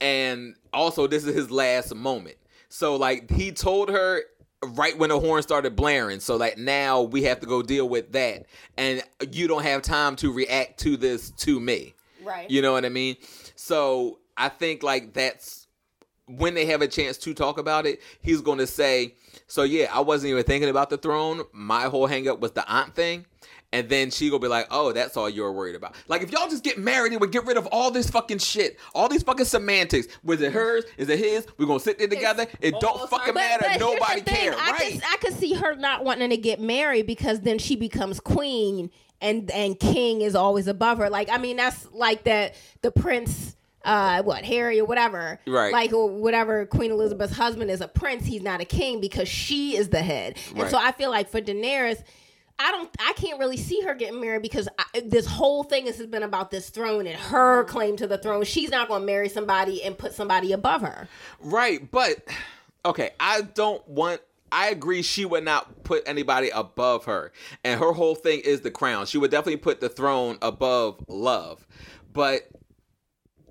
[0.00, 2.36] and also this is his last moment.
[2.74, 4.22] So like he told her
[4.66, 6.18] right when the horn started blaring.
[6.18, 8.46] So like now we have to go deal with that,
[8.76, 9.00] and
[9.30, 11.94] you don't have time to react to this to me.
[12.24, 12.50] Right.
[12.50, 13.14] You know what I mean?
[13.54, 15.68] So I think like that's
[16.26, 19.14] when they have a chance to talk about it, he's going to say,
[19.46, 21.44] "So yeah, I wasn't even thinking about the throne.
[21.52, 23.24] My whole hang up was the aunt thing."
[23.74, 26.48] And then she gonna be like, "Oh, that's all you're worried about." Like, if y'all
[26.48, 29.46] just get married, it would get rid of all this fucking shit, all these fucking
[29.46, 30.06] semantics.
[30.22, 30.84] Was it hers?
[30.96, 31.44] Is it his?
[31.58, 32.46] We're gonna sit there together.
[32.60, 33.34] It don't fucking time.
[33.34, 33.68] matter.
[33.68, 34.92] here's the Nobody thing, care, I right?
[34.92, 38.90] Could, I could see her not wanting to get married because then she becomes queen
[39.20, 41.10] and and king is always above her.
[41.10, 43.56] Like I mean, that's like that the prince.
[43.86, 45.70] Uh, what Harry or whatever, Right.
[45.70, 46.64] Like or whatever.
[46.64, 48.24] Queen Elizabeth's husband is a prince.
[48.24, 50.38] He's not a king because she is the head.
[50.52, 50.70] And Right.
[50.70, 52.02] so I feel like for Daenerys,
[52.58, 55.98] I don't, I can't really see her getting married because I, this whole thing has
[56.06, 57.70] been about this throne and her mm-hmm.
[57.70, 58.44] claim to the throne.
[58.44, 61.08] She's not going to marry somebody and put somebody above her.
[61.40, 62.18] Right, but
[62.84, 64.20] okay, I don't want.
[64.52, 65.02] I agree.
[65.02, 67.32] She would not put anybody above her,
[67.64, 69.06] and her whole thing is the crown.
[69.06, 71.66] She would definitely put the throne above love,
[72.12, 72.48] but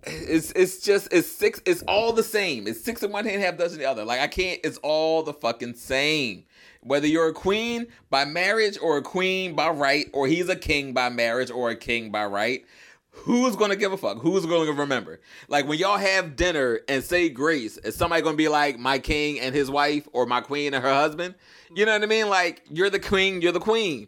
[0.06, 1.62] it's it's just it's six.
[1.66, 2.68] It's all the same.
[2.68, 4.06] It's six in one hand, half dozen in the other.
[4.06, 4.62] Like I can't.
[4.64, 6.46] It's all the fucking same.
[6.84, 10.94] Whether you're a queen by marriage or a queen by right, or he's a king
[10.94, 12.66] by marriage or a king by right,
[13.12, 14.20] who's gonna give a fuck?
[14.20, 15.22] Who's gonna remember?
[15.48, 19.40] Like when y'all have dinner and say grace, is somebody gonna be like my king
[19.40, 21.36] and his wife or my queen and her husband?
[21.74, 22.28] You know what I mean?
[22.30, 24.08] Like you're the queen, you're the queen.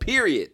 [0.00, 0.50] Period.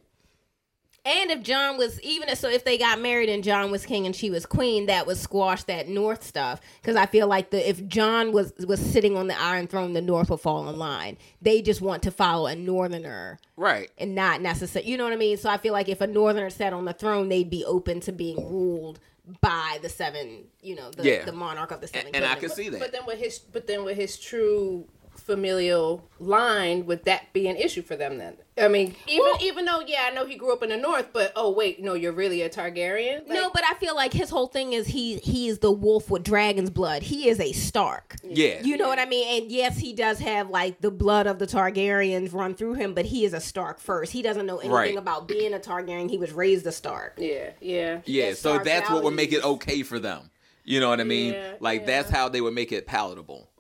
[1.07, 4.17] And if Jon was even so, if they got married and Jon was king and
[4.17, 6.61] she was queen, that would squash that North stuff.
[6.81, 10.01] Because I feel like the if Jon was was sitting on the Iron Throne, the
[10.01, 11.19] North would fall in line.
[11.43, 13.91] They just want to follow a Northerner Right.
[13.99, 15.37] and not necessarily, you know what I mean.
[15.37, 18.13] So I feel like if a Northerner sat on the throne, they'd be open to
[18.13, 18.99] being ruled
[19.41, 21.25] by the seven, you know, the, Yeah.
[21.25, 22.09] the monarch of the seven.
[22.09, 22.81] And, and I can see that.
[22.81, 24.87] But then with his, but then with his true
[25.25, 28.37] familial line would that be an issue for them then?
[28.57, 31.33] I mean, even even though yeah, I know he grew up in the north, but
[31.35, 33.27] oh wait, no, you're really a Targaryen.
[33.27, 36.23] no, but I feel like his whole thing is he he is the wolf with
[36.23, 37.03] dragon's blood.
[37.03, 38.15] He is a Stark.
[38.23, 38.63] Yeah.
[38.63, 39.43] You know what I mean?
[39.43, 43.07] And yes, he does have like the blood of the Targaryens run through him, but
[43.07, 44.13] he is a Stark first.
[44.13, 44.97] He doesn't know anything Right.
[44.97, 46.09] about being a Targaryen.
[46.09, 47.15] He was raised a Stark.
[47.19, 50.31] yeah, yeah, Yeah, His so Stark that's what would make it okay for them.
[50.67, 51.35] You know what I mean?
[51.35, 51.87] Yeah, like yeah.
[51.89, 53.51] that's how they would make it palatable.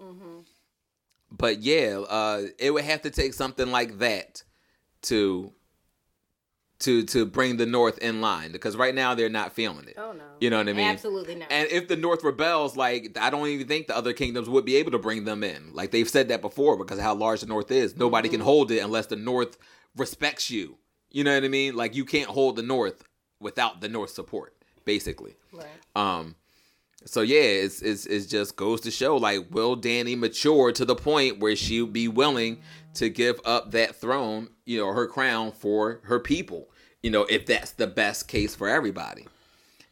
[1.36, 4.42] But yeah, uh, it would have to take something like that
[5.02, 5.52] to
[6.80, 9.94] to to bring the North in line because right now they're not feeling it.
[9.96, 10.24] Oh, no.
[10.40, 10.86] You know what I mean?
[10.88, 11.50] Absolutely not.
[11.50, 14.76] And if the North rebels, like I don't even think the other kingdoms would be
[14.76, 15.72] able to bring them in.
[15.72, 17.96] Like they've said that before because of how large the North is.
[17.96, 18.34] Nobody Mm-hmm.
[18.36, 19.56] can hold it unless the North
[19.96, 20.78] respects you.
[21.10, 21.74] You know what I mean?
[21.76, 23.04] Like you can't hold the North
[23.40, 24.54] without the North support,
[24.84, 25.36] basically.
[25.52, 25.66] Right.
[25.94, 26.34] Um,
[27.04, 30.94] so yeah, it's, it's it just goes to show like will Dany mature to the
[30.96, 32.60] point where she'll be willing
[32.94, 36.68] to give up that throne, you know, her crown for her people,
[37.02, 39.26] you know, if that's the best case for everybody.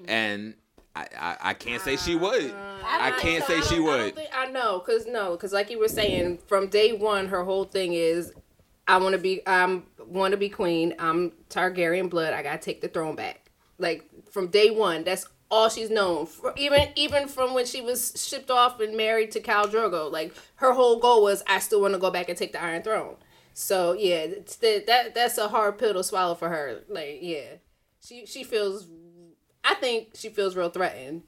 [0.07, 0.55] And
[0.95, 2.51] I I, I can't say she would.
[2.51, 4.15] Uh, I can't say she I don't would.
[4.15, 7.65] think- I know, cause no, cause like you were saying, from day one, her whole
[7.65, 8.33] thing is,
[8.89, 10.95] I want to be, I'm want to be queen.
[10.99, 12.35] I'm Targaryen blood.
[12.35, 13.51] I gotta take the throne back.
[13.79, 16.27] Like from day one, that's all she's known.
[16.27, 20.35] For, even even from when she was shipped off and married to Khal Drogo, like
[20.57, 23.17] her whole goal was, I still want to go back and take the Iron Throne.
[23.53, 26.81] So yeah, the, that that's a hard pill to swallow for her.
[26.89, 27.59] Like yeah,
[28.01, 28.89] she she feels.
[29.63, 31.23] I think she feels real threatened.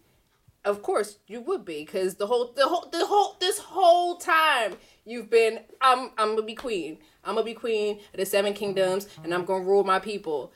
[0.65, 4.77] Of course you would be, because the whole the whole the whole this whole time
[5.05, 6.97] you've been I'm I'm gonna be queen.
[7.23, 10.53] I'm gonna be queen of the seven kingdoms, and I'm gonna rule my people.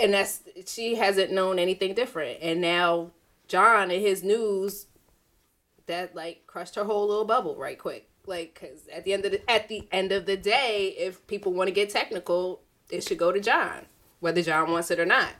[0.00, 2.38] And that's she hasn't known anything different.
[2.42, 3.10] And now
[3.48, 4.86] Jon and his news
[5.86, 8.08] that like crushed her whole little bubble right quick.
[8.26, 11.52] Like, cause at the end of the at the end of the day, if people
[11.52, 13.86] want to get technical, it should go to Jon,
[14.20, 15.30] whether Jon wants it or not.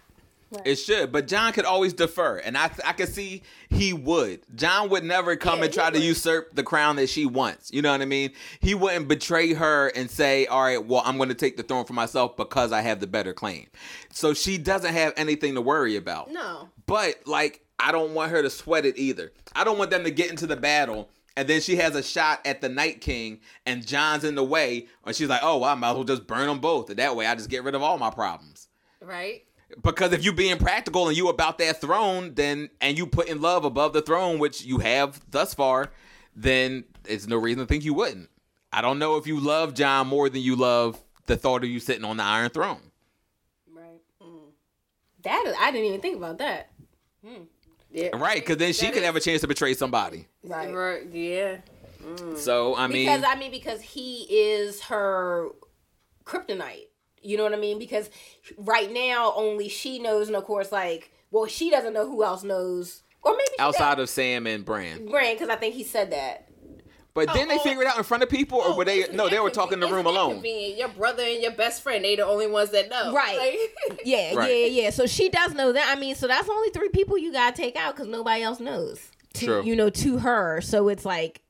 [0.64, 4.40] It should, but Jon could always defer, and I I could see he would.
[4.54, 7.72] Jon would never come Yeah, and try he to usurp the crown that she wants.
[7.72, 8.32] You know what I mean?
[8.60, 11.84] He wouldn't betray her and say, "All right, well, I'm going to take the throne
[11.84, 13.66] for myself because I have the better claim."
[14.10, 16.30] So she doesn't have anything to worry about.
[16.30, 16.68] No.
[16.86, 19.32] But like, I don't want her to sweat it either.
[19.54, 21.08] I don't want them to get into the battle.
[21.36, 24.86] And then she has a shot at the Night King, and Jon's in the way,
[25.04, 26.90] and she's like, "Oh, well, I might as well just burn them both.
[26.90, 28.68] And that way, I just get rid of all my problems."
[29.00, 29.42] Right?
[29.82, 33.64] Because if you being practical and you about that throne, then and you putting love
[33.64, 35.90] above the throne, which you have thus far,
[36.36, 38.28] then it's no reason to think you wouldn't.
[38.72, 41.80] I don't know if you love Jon more than you love the thought of you
[41.80, 42.80] sitting on the Iron Throne.
[43.72, 44.00] Right.
[44.22, 44.50] Mm.
[45.22, 46.70] that is, I didn't even think about that.
[47.24, 47.42] Hmm.
[47.90, 48.08] Yeah.
[48.14, 50.26] Right, because then she That could is- have a chance to betray somebody.
[50.42, 51.06] Right.
[51.12, 51.58] Yeah.
[52.04, 52.36] Mm.
[52.36, 55.48] So I mean, because I mean, because he is her
[56.24, 56.88] kryptonite.
[57.24, 57.78] You know what I mean?
[57.78, 58.10] Because
[58.56, 62.42] right now, only she knows, and of course, like, well, she doesn't know who else
[62.42, 65.06] knows, or maybe she outside of Sam and Bran.
[65.06, 66.48] Bran, because I think he said that.
[67.14, 67.60] But didn't they oh.
[67.60, 67.62] oh.
[67.62, 69.06] figure it out in front of people, or oh, were they?
[69.12, 70.76] No, they were talking in the room isn't that alone.
[70.76, 73.14] Your brother and your best friend, they the only ones that know.
[73.14, 73.38] Right.
[73.88, 74.50] Like- Yeah, Right.
[74.50, 74.90] yeah, yeah.
[74.90, 75.96] So she does know that.
[75.96, 79.00] I mean, so that's only three people you gotta take out because nobody else knows.
[79.34, 79.64] To, True.
[79.64, 80.60] You know, to her.
[80.60, 81.42] So it's like,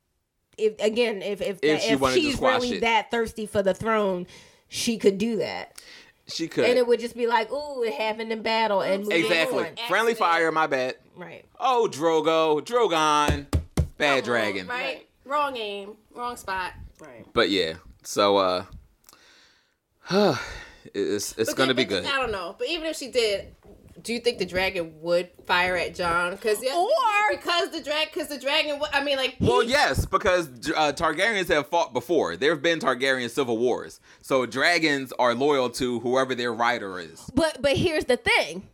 [0.59, 2.81] if again, if if, If she if wanted to she's really it.
[2.83, 4.27] that thirsty for the throne,
[4.75, 5.81] she could do that,
[6.27, 9.59] She could and it would just be like, "Ooh, it happened in battle," and exactly.
[9.65, 9.77] on.
[9.89, 10.19] Friendly Accident.
[10.19, 10.97] fire, my bad.
[11.17, 11.45] Right.
[11.61, 13.47] Oh, Drogo, Drogon,
[13.99, 14.67] bad dragon.
[14.67, 15.07] Right.
[15.25, 15.97] Wrong aim.
[16.13, 16.73] Wrong spot.
[17.01, 17.25] Right.
[17.33, 18.65] But yeah, so uh,
[20.95, 22.07] it's it's But gonna then- be but good.
[22.07, 22.57] I don't know.
[22.59, 23.55] But even if she did,
[24.05, 26.33] do you think the dragon would fire at Jon?
[26.33, 26.89] Because Or-
[27.33, 28.81] because the drag because the dragon.
[28.93, 32.37] I mean, like Well, yes, because uh, Targaryens have fought before.
[32.37, 37.29] There have been Targaryen civil wars, so dragons are loyal to whoever their rider is.
[37.35, 38.69] But but here's the thing.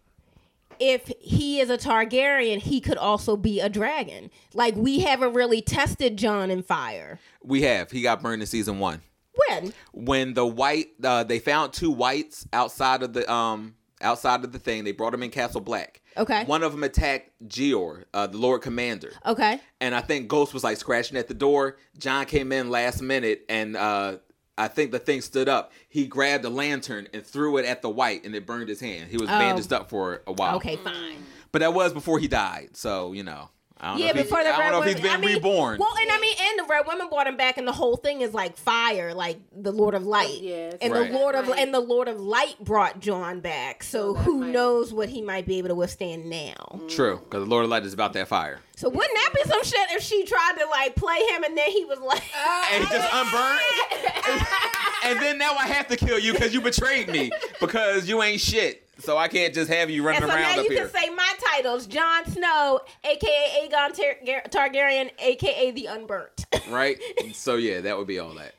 [0.80, 4.30] If he is a Targaryen, he could also be a dragon.
[4.52, 7.20] Like we haven't really tested Jon in fire.
[7.44, 7.92] We have.
[7.92, 9.00] He got burned in season one.
[9.48, 9.72] When?
[9.92, 14.58] when the white uh, they found two whites outside of the um outside of the
[14.58, 16.44] thing they brought him in castle black Okay.
[16.44, 19.60] one of them attacked Jeor, uh, the lord commander Okay.
[19.80, 23.44] and i think ghost was like scratching at the door jon came in last minute
[23.48, 24.16] and uh
[24.58, 25.72] I think the thing stood up.
[25.88, 29.08] He grabbed a lantern and threw it at the white, and it burned his hand.
[29.10, 30.56] He was bandaged up for a while.
[30.56, 31.24] Okay, fine.
[31.50, 32.76] but that was before he died.
[32.76, 33.50] So you know, I don't
[33.82, 35.78] Yeah, know if before the I red don't know if he's been I mean, reborn.
[35.78, 38.20] Well, and I mean, and the red women brought him back, and the whole thing
[38.20, 40.38] is like fire, like the Lord of Light.
[40.40, 41.10] Yeah, and Right.
[41.10, 41.58] the Lord of Right.
[41.60, 43.82] and the Lord of Light brought Jon back.
[43.82, 46.80] So that who might- knows what he might be able to withstand now?
[46.88, 48.60] True, because the Lord of Light is about that fire.
[48.76, 51.70] So wouldn't that be some shit if she tried to like play him and then
[51.70, 52.22] he was like,
[52.72, 53.60] And he just unburned.
[55.04, 58.40] and then now I have to kill you because you betrayed me because you ain't
[58.40, 58.86] shit.
[59.00, 60.88] So I can't just have you running and so around now up you here.
[60.88, 64.16] can say my titles: Jon Snow, aka Aegon Tar-
[64.50, 66.46] Gar- Targaryen, aka the Unburnt.
[66.70, 66.98] right?
[67.32, 68.54] so yeah, that would be all that.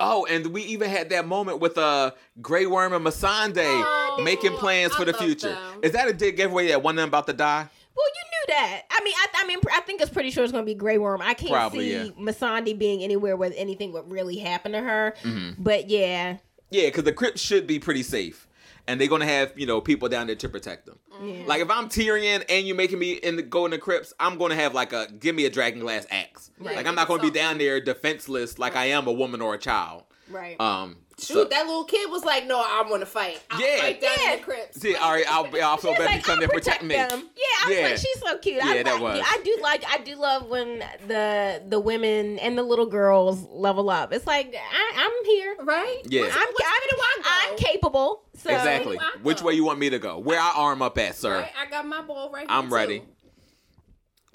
[0.00, 2.10] Oh, and we even had that moment with uh
[2.40, 5.50] Grey Worm and Missandei Oh, making plans for I the future.
[5.50, 5.80] them.
[5.82, 7.68] Is that a big giveaway that one of them about to die?
[7.94, 8.82] Well, you knew that.
[8.90, 10.96] I mean, I, I mean, I think it's pretty sure it's going to be Grey
[10.98, 11.20] Worm.
[11.22, 12.04] I can't Probably, see yeah.
[12.18, 15.14] Missandei being anywhere where anything would really happen to her.
[15.22, 15.62] Mm-hmm.
[15.62, 16.38] But yeah,
[16.70, 18.48] Yeah, because the crypt should be pretty safe,
[18.88, 20.98] and they're gonna have you know people down there to protect them.
[21.22, 21.44] Yeah.
[21.46, 24.38] Like if I'm Tyrion and you're making me in the go in the crypts, I'm
[24.38, 26.50] gonna have like a give me a dragon glass axe.
[26.58, 26.76] Right.
[26.76, 29.58] Like I'm not gonna be down there defenseless like I am a woman or a
[29.58, 30.04] child.
[30.30, 30.60] right.
[30.60, 33.40] Um, Shoot, so- that little kid was like, "No, I want to fight.
[33.50, 33.80] I'll Yeah.
[33.80, 34.32] fight down Yeah.
[34.32, 36.48] in the crypts." see, all right, I'll, I'll feel She's better like, you come there
[36.48, 36.94] protect protect me.
[36.96, 37.28] them.
[37.36, 37.84] Yeah, I was Yeah.
[37.84, 38.64] like, she's so cute.
[38.64, 39.26] I, Yeah, that like- was.
[39.28, 43.90] I do like, I do love when the the women and the little girls level
[43.90, 44.12] up.
[44.12, 45.56] It's like I, I'm here.
[45.60, 46.02] Right?
[46.06, 46.22] Yeah.
[46.22, 47.50] Which, I'm, which I'm, way do I go?
[47.52, 48.22] I'm capable.
[48.38, 48.98] So Exactly.
[48.98, 50.18] I Which way you want me to go?
[50.18, 51.40] Where I arm up at, sir?
[51.40, 51.52] Right?
[51.56, 52.46] I got my ball right.
[52.48, 52.98] I'm here, ready.
[53.00, 53.06] Too.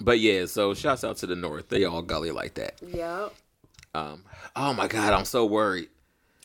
[0.00, 1.68] But yeah, so shouts out to the North.
[1.68, 2.78] They all gully like that.
[2.86, 3.34] Yep.
[3.94, 4.24] Um,
[4.54, 5.88] oh my God, I'm so worried.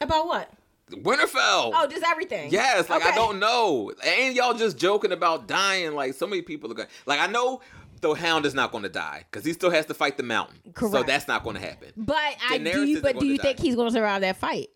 [0.01, 0.51] About what?
[0.91, 1.71] Winterfell.
[1.73, 2.51] Oh, just everything.
[2.51, 3.91] Yes, like I don't know.
[4.05, 5.93] And y'all just joking about dying.
[5.93, 6.89] Like so many people are going.
[7.05, 7.61] Like I know
[8.01, 10.59] the Hound is not going to die because he still has to fight the Mountain.
[10.73, 10.93] Correct.
[10.93, 11.91] So that's not going to happen.
[11.97, 12.85] But I do.
[12.85, 13.43] You, but do you die.
[13.43, 14.69] think he's going to survive that fight?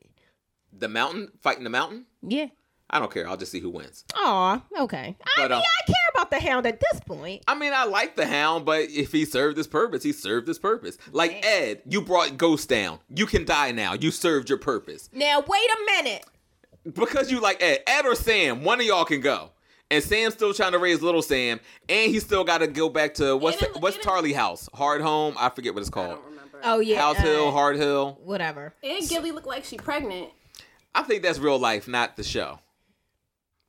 [0.74, 2.06] The Mountain fighting the Mountain.
[2.22, 2.48] Yeah.
[2.90, 3.28] I don't care.
[3.28, 4.06] I'll just see who wins.
[4.16, 5.16] Aw, okay.
[5.22, 7.44] I But, mean, um, I care about the hound at this point.
[7.48, 10.58] I mean, I like the Hound, but if he served his purpose, he served his
[10.58, 10.98] purpose.
[11.12, 13.00] Like Ed, you brought Ghost down.
[13.14, 13.94] You can die now.
[13.94, 15.10] You served your purpose.
[15.14, 16.26] Now wait a minute.
[16.94, 19.52] because you like Ed, Ed or Sam, one of y'all can go.
[19.92, 23.14] And Sam's still trying to raise little Sam, and he still got to go back
[23.16, 25.34] to what's Even- what's even- Tarly House, Hardhome.
[25.38, 26.10] I forget what it's I called.
[26.12, 26.60] don't remember.
[26.64, 28.18] Oh yeah, House uh, Hill, Hard Hill.
[28.24, 28.74] whatever.
[28.84, 30.30] And Gilly looked like she pregnant.
[30.96, 32.60] I think that's real life, not the show.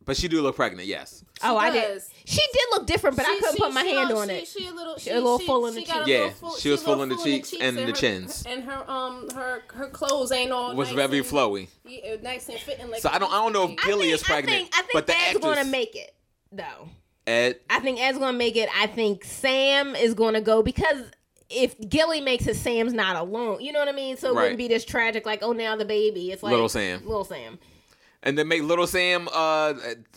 [0.08, 1.22] But she do look pregnant, yes.
[1.44, 2.00] oh, I did.
[2.24, 4.34] She did look different, but I couldn't she- put my she hand a- on she,
[4.34, 4.48] it.
[4.48, 6.06] She a little, She a little full in the cheeks.
[6.06, 8.42] Yeah, full- she was a full little in the cheeks and the her- chins.
[8.48, 11.68] and her um her her clothes ain't all Was nice very and- flowy.
[11.84, 12.90] Yeah, nice and fitting.
[12.90, 14.78] Like So I don't I don't know if Gilly think, is pregnant, I think, I
[14.78, 16.14] think but the Ed's actress going to make it
[16.52, 16.88] though.
[17.26, 17.60] Ed.
[17.68, 18.70] I think Ed's going to make it.
[18.74, 21.04] I think Sam is going to go because
[21.50, 23.60] if Gilly makes it, Sam's not alone.
[23.60, 24.16] You know what I mean?
[24.16, 24.42] So it Right.
[24.44, 26.32] wouldn't be this tragic, like, oh, now the baby.
[26.32, 27.06] It's like Little Sam.
[27.06, 27.58] Little Sam.
[28.22, 29.74] And then make little Sam uh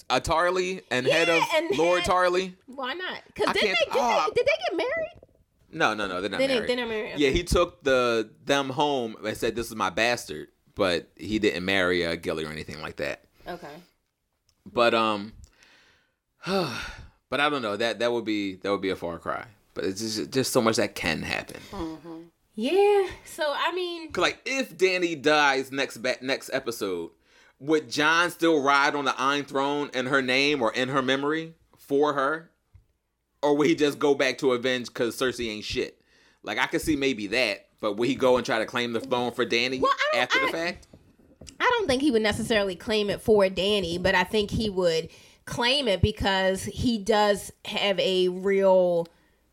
[0.10, 2.54] a Tarly and head of Yeah, and Lord head- Tarly.
[2.66, 3.22] Why not?
[3.28, 5.12] Because did they, did, oh, they, did they get married?
[5.72, 6.70] No, no, no, they're not They didn't- married.
[6.70, 10.50] they're not married, Yeah, he took the them home and said, "This is my bastard,"
[10.76, 13.22] but he didn't marry uh, Gilly or anything like that.
[13.48, 13.68] Okay.
[14.66, 15.34] But um,
[16.46, 19.46] but I don't know that that would be that would be a far cry.
[19.74, 21.62] But it's just, just so much that can happen.
[22.56, 23.08] Yeah.
[23.26, 27.12] So I mean, like if Dany dies next ba- next episode,
[27.62, 31.54] would Jon still ride on the Iron Throne in her name or in her memory
[31.78, 32.50] for her,
[33.44, 36.02] or would he just go back to avenge because Cersei ain't shit?
[36.44, 39.00] Like I could see maybe that, but would he go and try to claim the
[39.00, 40.88] throne for Dany Well, I after the fact?
[41.60, 45.10] I don't think he would necessarily claim it for Dany, but I think he would
[45.46, 49.08] claim it because he does have a real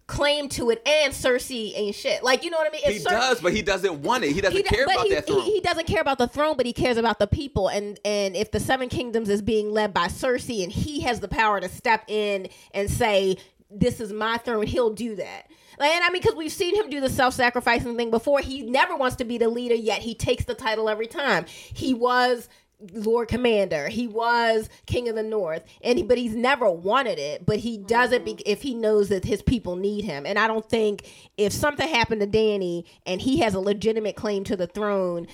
[0.08, 2.24] claim to it, and Cersei ain't shit.
[2.24, 2.82] Like you know what I mean?
[2.82, 4.32] He It's Cer- does, but he doesn't want it.
[4.32, 5.42] He doesn't He care about he, that throne.
[5.42, 7.68] He, he doesn't care about the throne, but he cares about the people.
[7.68, 11.28] And and if the Seven Kingdoms is being led by Cersei, and he has the
[11.28, 13.36] power to step in and say,
[13.70, 15.50] "This is my throne," he'll do that.
[15.78, 18.40] Like, and I mean, because we've seen him do the self-sacrificing thing before.
[18.40, 21.44] He never wants to be the leader, yet he takes the title every time.
[21.46, 22.48] He was
[22.92, 23.88] Lord Commander.
[23.88, 27.44] He was King of the North, and he, but he's never wanted it.
[27.44, 30.24] But he does it be, if he knows that his people need him.
[30.26, 34.44] And I don't think if something happened to Dany and he has a legitimate claim
[34.44, 35.26] to the throne,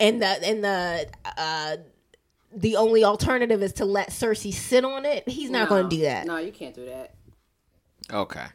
[0.00, 1.76] and the and the uh,
[2.54, 6.02] the only alternative is to let Cersei sit on it, he's not going to do
[6.02, 6.26] that.
[6.26, 7.14] No, you can't do that.
[8.12, 8.46] okay,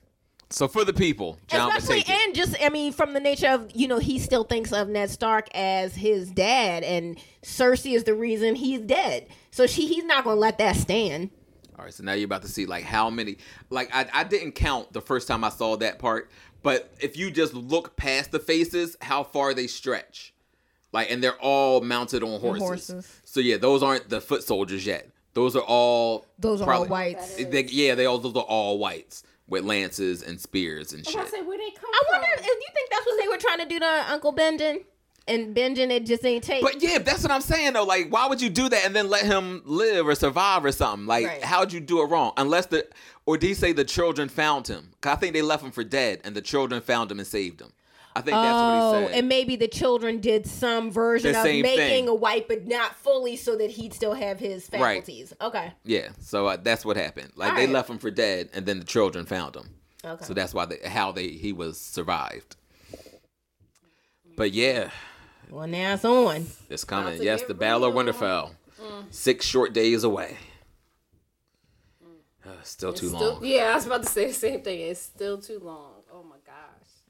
[0.49, 2.27] so for the people, Jon Especially take it.
[2.27, 5.09] and just I mean from the nature of you know he still thinks of Ned
[5.09, 9.27] Stark as his dad and Cersei is the reason he's dead.
[9.51, 11.31] So she he's not going to let that stand.
[11.77, 13.37] All right, so now you're about to see like how many.
[13.69, 16.31] Like I, I didn't count the first time I saw that part,
[16.63, 20.33] but if you just look past the faces, how far they stretch,
[20.91, 22.61] like, and they're all mounted on horses.
[22.63, 23.21] horses.
[23.25, 25.09] So yeah, those aren't the foot soldiers yet.
[25.33, 26.25] Those are all.
[26.39, 27.35] Those are all whites.
[27.35, 29.21] They, yeah, they all those are all whites.
[29.47, 31.15] With lances and spears and shit.
[31.15, 32.21] was say where they come I from.
[32.21, 34.83] wonder if you think that's what they were trying to do to Uncle Benjamin,
[35.27, 36.61] and Benjamin it just ain't take.
[36.61, 37.83] But yeah, that's what I'm saying though.
[37.83, 41.05] Like, why would you do that and then let him live or survive or something?
[41.05, 41.43] Like, Right.
[41.43, 42.33] how'd you do it wrong?
[42.37, 42.87] Unless the
[43.25, 44.91] or did he say the children found him?
[45.01, 47.61] 'Cause I think they left him for dead, and the children found him and saved
[47.61, 47.73] him.
[48.18, 49.18] I think that's oh, what he said.
[49.20, 52.07] and maybe the children did some version The of same making thing.
[52.09, 54.80] a wipe, but not fully, so that he'd still have his Right.
[55.03, 55.34] faculties.
[55.41, 55.74] Okay.
[55.84, 57.32] yeah, so uh, that's what happened.
[57.36, 57.70] Like they Alright.
[57.70, 59.70] left him for dead, and then the children found him.
[60.05, 60.26] Okay.
[60.26, 62.55] So that's why they, how they he was survived.
[64.36, 64.91] But yeah,
[65.49, 66.45] well, now it's on.
[66.70, 67.18] it's coming.
[67.18, 68.03] To Yes, get the Battle of real.
[68.13, 68.51] Winterfell.
[69.09, 70.38] Six short days away.
[72.45, 73.45] Uh, still It's too still- long.
[73.45, 74.80] Yeah, I was about to say the same thing.
[74.80, 75.96] It's still too long.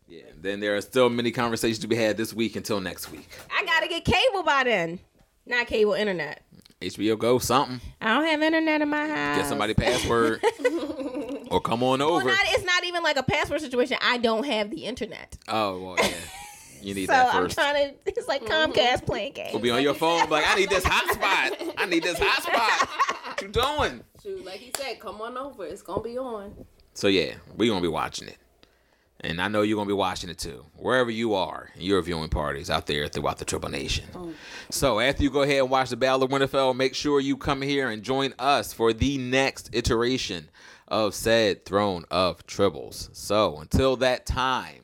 [0.09, 0.23] My gosh.
[0.25, 3.11] Yeah, and then there are still many conversations to be had this week until next
[3.11, 3.27] week.
[3.55, 4.99] I gotta get cable by then.
[5.45, 6.43] Not cable internet.
[6.81, 7.81] HBO Go, something.
[8.01, 9.37] I don't have internet in my house.
[9.37, 10.43] Get somebody password.
[11.49, 12.25] or come on Well, over.
[12.25, 13.97] not, it's not even like a password situation.
[14.01, 15.37] I don't have the internet.
[15.47, 16.13] oh, well, yeah.
[16.83, 17.95] You need So that I'm trying to.
[18.05, 19.53] It's like Comcast playing games.
[19.53, 21.73] We'll be on your phone, like, I need this hotspot.
[21.77, 22.87] I need this hotspot.
[23.27, 24.03] What you doing?
[24.21, 25.65] Shoot, like he said, come on over.
[25.65, 26.53] It's gonna be on.
[26.93, 28.37] So, yeah, we're going to be watching it.
[29.27, 32.01] And I know you're going to be watching it too, wherever you are in your
[32.01, 34.05] viewing parties out there throughout the Tribble Nation.
[34.69, 37.61] So, after you go ahead and watch the Battle of Winterfell, make sure you come
[37.61, 40.49] here and join us for the next iteration
[40.87, 43.13] of said Throne of Tribbles.
[43.13, 44.83] So, until that time,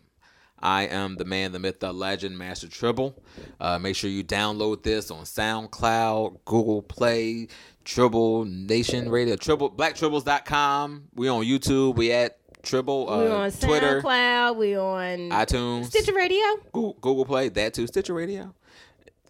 [0.59, 3.23] I am the man, the myth, the legend, Master Tribble.
[3.61, 7.47] Uh, make sure you download this on SoundCloud, Google Play,
[7.85, 11.09] Tribble Nation Radio, Tribble, BlackTribbles.com.
[11.15, 11.95] We on YouTube.
[11.95, 14.55] We at Tribble, uh, we on Twitter, SoundCloud.
[14.55, 16.41] We on iTunes, Stitcher Radio.
[16.71, 18.55] Google, Google Play, that too, Stitcher Radio.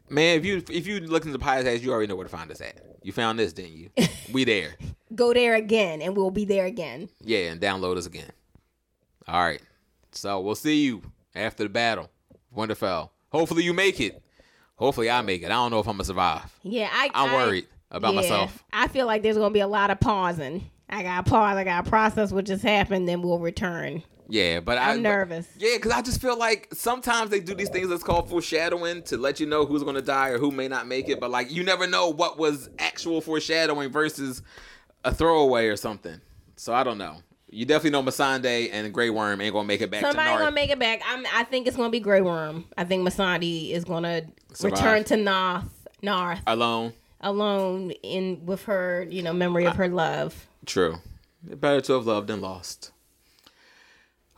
[0.10, 2.52] Man, if you if you listen to the podcast, you already know where to find
[2.52, 2.80] us at.
[3.02, 3.90] You found this, didn't you?
[4.32, 4.76] we there.
[5.16, 7.10] Go there again, and we'll be there again.
[7.22, 8.30] Yeah, and download us again.
[9.28, 9.62] All right.
[10.12, 11.02] So we'll see you
[11.34, 12.10] after the battle.
[12.56, 13.10] Winterfell.
[13.32, 14.22] Hopefully you make it.
[14.76, 15.46] Hopefully I make it.
[15.48, 16.56] I don't know if I'm gonna survive.
[16.62, 17.10] Yeah, I.
[17.16, 18.64] I'm I- worried about yeah, myself.
[18.72, 20.70] I feel like there's gonna be a lot of pausing.
[20.94, 21.58] I got to pause.
[21.58, 23.08] I got to process what just happened.
[23.08, 24.04] Then we'll return.
[24.30, 25.48] Yeah, but I, I'm but- nervous.
[25.58, 29.18] yeah, because I just feel like sometimes they do these things that's called foreshadowing to
[29.18, 31.20] let you know who's going to die or who may not make it.
[31.20, 34.42] But like, you never know what was actual foreshadowing versus
[35.04, 36.22] a throwaway or something.
[36.56, 37.18] So I don't know.
[37.50, 40.52] You definitely know Missandei and Grey Worm ain't gonna make it back Somebody to gonna
[40.52, 41.02] make it back.
[41.06, 42.66] I'm, I think it's gonna be Grey Worm.
[42.78, 44.24] I think Missandei is gonna
[44.54, 44.80] Survive.
[44.80, 46.94] return to North, North alone.
[47.22, 50.48] alone in with her, you know, memory of her love.
[50.66, 51.00] True.
[51.44, 52.92] Better to have loved and lost.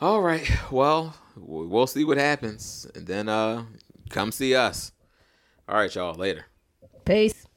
[0.01, 0.49] All right.
[0.71, 3.65] Well, we'll see what happens, and then uh,
[4.09, 4.91] come see us.
[5.69, 6.15] All right, y'all.
[6.15, 6.45] Later.
[7.05, 7.47] Peace.